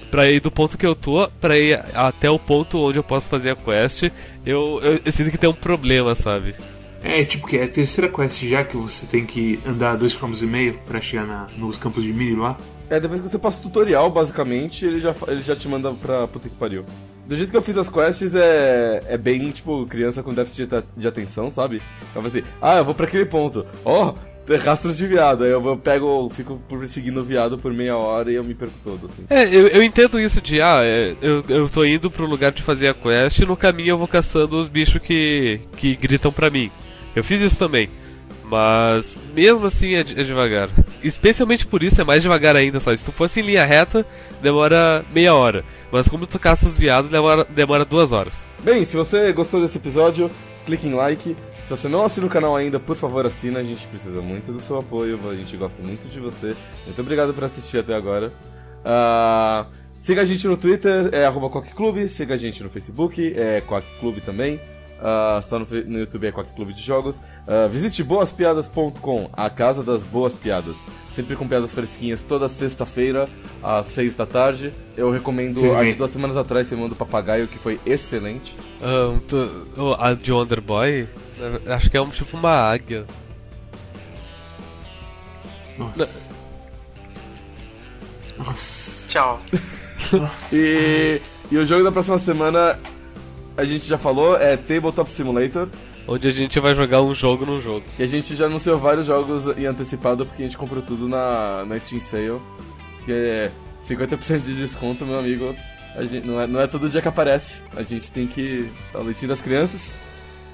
Pra 0.09 0.29
ir 0.29 0.39
do 0.39 0.49
ponto 0.49 0.77
que 0.77 0.85
eu 0.85 0.95
tô, 0.95 1.27
pra 1.39 1.57
ir 1.57 1.83
até 1.93 2.29
o 2.29 2.39
ponto 2.39 2.79
onde 2.79 2.97
eu 2.97 3.03
posso 3.03 3.29
fazer 3.29 3.51
a 3.51 3.55
quest, 3.55 4.03
eu, 4.45 4.79
eu, 4.81 5.01
eu 5.05 5.11
sinto 5.11 5.29
que 5.29 5.37
tem 5.37 5.49
um 5.49 5.53
problema, 5.53 6.15
sabe? 6.15 6.55
É 7.03 7.23
tipo 7.23 7.45
que 7.45 7.57
é 7.57 7.63
a 7.65 7.67
terceira 7.67 8.09
quest 8.11 8.41
já 8.43 8.63
que 8.63 8.75
você 8.75 9.05
tem 9.05 9.25
que 9.25 9.59
andar 9.67 9.97
2,5 9.97 10.39
km 10.39 10.77
pra 10.87 10.99
chegar 10.99 11.25
na- 11.27 11.47
nos 11.57 11.77
campos 11.77 12.03
de 12.03 12.11
milho 12.13 12.39
lá. 12.41 12.57
É, 12.89 12.99
depois 12.99 13.21
que 13.21 13.29
você 13.29 13.37
passa 13.37 13.59
o 13.59 13.61
tutorial, 13.61 14.09
basicamente, 14.09 14.85
ele 14.85 14.99
já, 15.01 15.13
ele 15.27 15.41
já 15.41 15.55
te 15.55 15.67
manda 15.67 15.91
pra 15.91 16.25
puta 16.27 16.47
que 16.49 16.55
pariu. 16.55 16.85
Do 17.27 17.35
jeito 17.35 17.51
que 17.51 17.57
eu 17.57 17.61
fiz 17.61 17.77
as 17.77 17.89
quests, 17.89 18.33
é, 18.33 19.01
é 19.07 19.17
bem, 19.17 19.51
tipo, 19.51 19.85
criança 19.85 20.23
com 20.23 20.33
déficit 20.33 20.69
de, 20.95 21.07
atenção, 21.07 21.51
sabe? 21.51 21.81
Eu 22.15 22.21
falei 22.21 22.39
assim, 22.39 22.49
ah, 22.61 22.77
eu 22.77 22.85
vou 22.85 22.95
pra 22.95 23.05
aquele 23.05 23.25
ponto. 23.25 23.65
Ó, 23.83 24.13
tem 24.45 24.55
rastros 24.57 24.95
de 24.95 25.05
viado. 25.05 25.43
Aí 25.43 25.51
eu 25.51 25.59
vou- 25.61 25.75
pego, 25.75 26.29
fico 26.33 26.57
perseguindo 26.69 27.19
o 27.19 27.23
viado 27.23 27.57
por 27.57 27.73
meia 27.73 27.97
hora 27.97 28.31
e 28.31 28.35
eu 28.35 28.43
me 28.45 28.53
perco 28.53 28.73
todo, 28.81 29.07
assim. 29.07 29.25
É, 29.29 29.43
eu, 29.53 29.67
eu 29.67 29.83
entendo 29.83 30.17
isso 30.17 30.39
de, 30.41 30.61
ah, 30.61 30.79
é, 30.81 31.15
eu, 31.21 31.43
eu 31.49 31.67
tô 31.69 31.83
indo 31.83 32.09
pro 32.09 32.25
lugar 32.25 32.53
de 32.53 32.63
fazer 32.63 32.87
a 32.87 32.93
quest 32.93 33.39
e 33.39 33.45
no 33.45 33.57
caminho 33.57 33.89
eu 33.89 33.97
vou 33.97 34.07
caçando 34.07 34.57
os 34.57 34.69
bichos 34.69 35.01
que, 35.01 35.59
que 35.75 35.97
gritam 35.97 36.31
pra 36.31 36.49
mim. 36.49 36.71
Eu 37.13 37.25
fiz 37.25 37.41
isso 37.41 37.59
também. 37.59 37.89
Mas 38.49 39.17
mesmo 39.35 39.65
assim 39.65 39.95
é, 39.95 39.99
é 39.99 40.03
devagar. 40.23 40.69
Especialmente 41.03 41.67
por 41.67 41.83
isso 41.83 41.99
é 41.99 42.05
mais 42.05 42.21
devagar 42.21 42.55
ainda, 42.55 42.79
sabe? 42.79 42.97
Se 42.97 43.03
tu 43.03 43.11
fosse 43.11 43.41
em 43.41 43.43
linha 43.43 43.65
reta, 43.65 44.05
demora 44.41 45.03
meia 45.13 45.35
hora. 45.35 45.65
Mas 45.91 46.07
como 46.07 46.27
tu 46.27 46.39
caça 46.39 46.67
os 46.67 46.77
viados, 46.77 47.09
demora, 47.09 47.45
demora 47.45 47.85
duas 47.85 48.11
horas. 48.11 48.45
Bem, 48.63 48.85
se 48.85 48.95
você 48.95 49.31
gostou 49.31 49.61
desse 49.61 49.77
episódio, 49.77 50.29
clique 50.65 50.87
em 50.87 50.93
like. 50.93 51.35
Se 51.63 51.69
você 51.69 51.87
não 51.89 52.01
assina 52.01 52.25
o 52.25 52.29
canal 52.29 52.55
ainda, 52.55 52.79
por 52.79 52.95
favor 52.95 53.25
assina, 53.25 53.59
a 53.59 53.63
gente 53.63 53.85
precisa 53.87 54.21
muito 54.21 54.51
do 54.53 54.59
seu 54.61 54.77
apoio, 54.77 55.19
a 55.29 55.35
gente 55.35 55.55
gosta 55.57 55.81
muito 55.83 56.07
de 56.09 56.19
você. 56.19 56.55
Muito 56.85 57.01
obrigado 57.01 57.33
por 57.33 57.43
assistir 57.43 57.79
até 57.79 57.93
agora. 57.93 58.31
Ah, 58.85 59.65
siga 59.99 60.21
a 60.21 60.25
gente 60.25 60.47
no 60.47 60.55
Twitter, 60.55 61.09
é 61.11 61.25
arroba 61.25 61.61
siga 62.07 62.35
a 62.35 62.37
gente 62.37 62.63
no 62.63 62.69
Facebook, 62.69 63.33
é 63.35 63.61
Clube 63.99 64.21
também. 64.21 64.61
Ah, 64.99 65.41
só 65.47 65.59
no, 65.59 65.65
no 65.65 65.99
YouTube 65.99 66.27
é 66.27 66.31
Quack 66.31 66.53
Clube 66.55 66.73
de 66.73 66.81
Jogos. 66.81 67.15
Ah, 67.47 67.67
visite 67.67 68.03
boaspiadas.com, 68.03 69.29
a 69.33 69.49
casa 69.49 69.83
das 69.83 70.01
boas 70.03 70.33
piadas. 70.33 70.75
Sempre 71.15 71.35
com 71.35 71.47
piadas 71.47 71.71
fresquinhas 71.71 72.21
toda 72.21 72.47
sexta-feira, 72.47 73.27
às 73.63 73.87
seis 73.87 74.13
da 74.15 74.25
tarde. 74.25 74.71
Eu 74.95 75.09
recomendo, 75.11 75.59
meia. 75.61 75.85
que 75.93 75.97
duas 75.97 76.11
semanas 76.11 76.37
atrás, 76.37 76.69
Semana 76.69 76.89
do 76.89 76.95
Papagaio, 76.95 77.47
que 77.47 77.57
foi 77.57 77.79
excelente. 77.85 78.55
Ah, 78.81 79.17
tu- 79.27 79.67
oh, 79.77 79.95
a 79.99 80.13
de 80.13 80.31
Wonder 80.31 80.61
Boy, 80.61 81.07
eh, 81.39 81.73
acho 81.73 81.89
que 81.89 81.97
é 81.97 82.01
um, 82.01 82.09
tipo 82.09 82.37
uma 82.37 82.51
águia. 82.51 83.05
Nossa. 85.77 86.35
Nossa. 88.37 89.09
Tchau. 89.09 89.39
Nossa. 90.13 90.55
E, 90.55 91.21
e 91.51 91.57
o 91.57 91.65
jogo 91.65 91.83
da 91.83 91.91
próxima 91.91 92.17
semana, 92.19 92.77
a 93.57 93.65
gente 93.65 93.85
já 93.87 93.97
falou, 93.97 94.37
é 94.37 94.55
Tabletop 94.55 95.11
Simulator. 95.11 95.67
Onde 96.07 96.27
a 96.27 96.31
gente 96.31 96.59
vai 96.59 96.73
jogar 96.73 97.01
um 97.01 97.13
jogo 97.13 97.45
num 97.45 97.59
jogo. 97.59 97.83
E 97.99 98.03
a 98.03 98.07
gente 98.07 98.33
já 98.35 98.45
anunciou 98.45 98.77
vários 98.77 99.07
jogos 99.07 99.57
em 99.57 99.65
antecipado 99.65 100.25
porque 100.25 100.43
a 100.43 100.45
gente 100.45 100.57
comprou 100.57 100.81
tudo 100.81 101.09
na, 101.09 101.65
na 101.65 101.77
Steam 101.79 101.99
Sale. 102.01 102.39
Que 103.03 103.11
é 103.11 103.51
50% 103.85 104.39
de 104.41 104.53
desconto, 104.53 105.05
meu 105.05 105.19
amigo. 105.19 105.53
A 105.95 106.03
gente, 106.03 106.25
não, 106.25 106.39
é, 106.39 106.47
não 106.47 106.61
é 106.61 106.67
todo 106.67 106.87
dia 106.87 107.01
que 107.01 107.07
aparece. 107.07 107.59
A 107.75 107.81
gente 107.81 108.11
tem 108.11 108.27
que. 108.27 108.69
É 108.93 108.97
o 108.97 109.03
leitinho 109.03 109.27
das 109.27 109.41
crianças. 109.41 109.93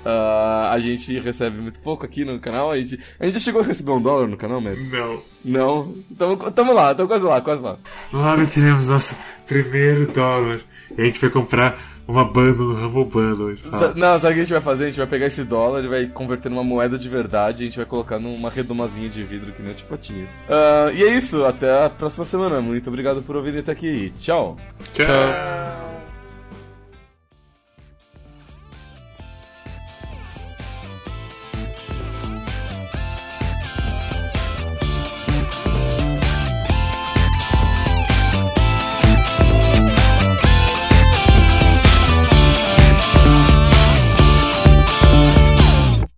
Ah, 0.06 0.70
a 0.72 0.80
gente 0.80 1.20
recebe 1.20 1.60
muito 1.60 1.80
pouco 1.80 2.06
aqui 2.06 2.26
no 2.26 2.40
canal. 2.40 2.72
A 2.72 2.78
gente, 2.78 3.00
a 3.20 3.26
gente 3.26 3.36
já 3.36 3.40
chegou 3.40 3.62
a 3.62 3.66
receber 3.66 3.92
um 3.92 4.02
dólar 4.02 4.28
no 4.28 4.38
canal, 4.38 4.60
mesmo? 4.60 4.90
Não. 4.90 5.22
Não. 5.44 5.94
Tamo, 6.18 6.52
tamo 6.52 6.74
lá, 6.74 6.94
tamo 6.94 7.08
quase 7.08 7.24
lá, 7.24 7.42
quase 7.42 7.62
lá. 7.62 7.78
Logo 8.12 8.46
teremos 8.48 8.90
nosso 8.90 9.18
primeiro 9.48 10.12
dólar. 10.12 10.62
E 10.98 11.02
a 11.02 11.06
gente 11.06 11.22
vai 11.22 11.30
comprar 11.30 11.78
uma 12.08 12.26
bundle 12.26 12.74
no 12.74 12.88
Rumble 12.88 13.06
Bundle. 13.06 13.56
Não, 13.96 14.20
sabe 14.20 14.34
o 14.34 14.36
que 14.36 14.42
a 14.42 14.44
gente 14.44 14.54
vai 14.54 14.62
fazer? 14.62 14.84
A 14.84 14.88
gente 14.88 14.98
vai 14.98 15.08
pegar 15.08 15.28
esse 15.28 15.44
dólar 15.44 15.84
e 15.84 15.88
vai 15.88 16.06
converter 16.08 16.50
numa 16.50 16.64
moeda 16.64 16.98
de 16.98 17.08
verdade 17.08 17.60
e 17.60 17.62
a 17.64 17.70
gente 17.70 17.78
vai 17.78 17.86
colocar 17.86 18.20
numa 18.20 18.50
redomazinha 18.50 19.10
de 19.10 19.24
vidro 19.24 19.52
que 19.54 19.62
nem 19.62 19.72
o 19.72 19.76
Tipatinho. 19.76 20.28
Ah, 20.50 20.92
e 20.94 21.04
é 21.04 21.16
isso, 21.16 21.46
até 21.46 21.86
a 21.86 21.90
próxima 21.90 22.26
semana. 22.26 22.62
Muito 22.62 22.88
obrigado 22.88 23.22
por 23.24 23.36
ouvirem 23.36 23.62
até 23.62 23.72
aqui. 23.72 24.12
Tchau! 24.20 24.58
Tchau. 24.94 25.06
Ah. 25.10 25.93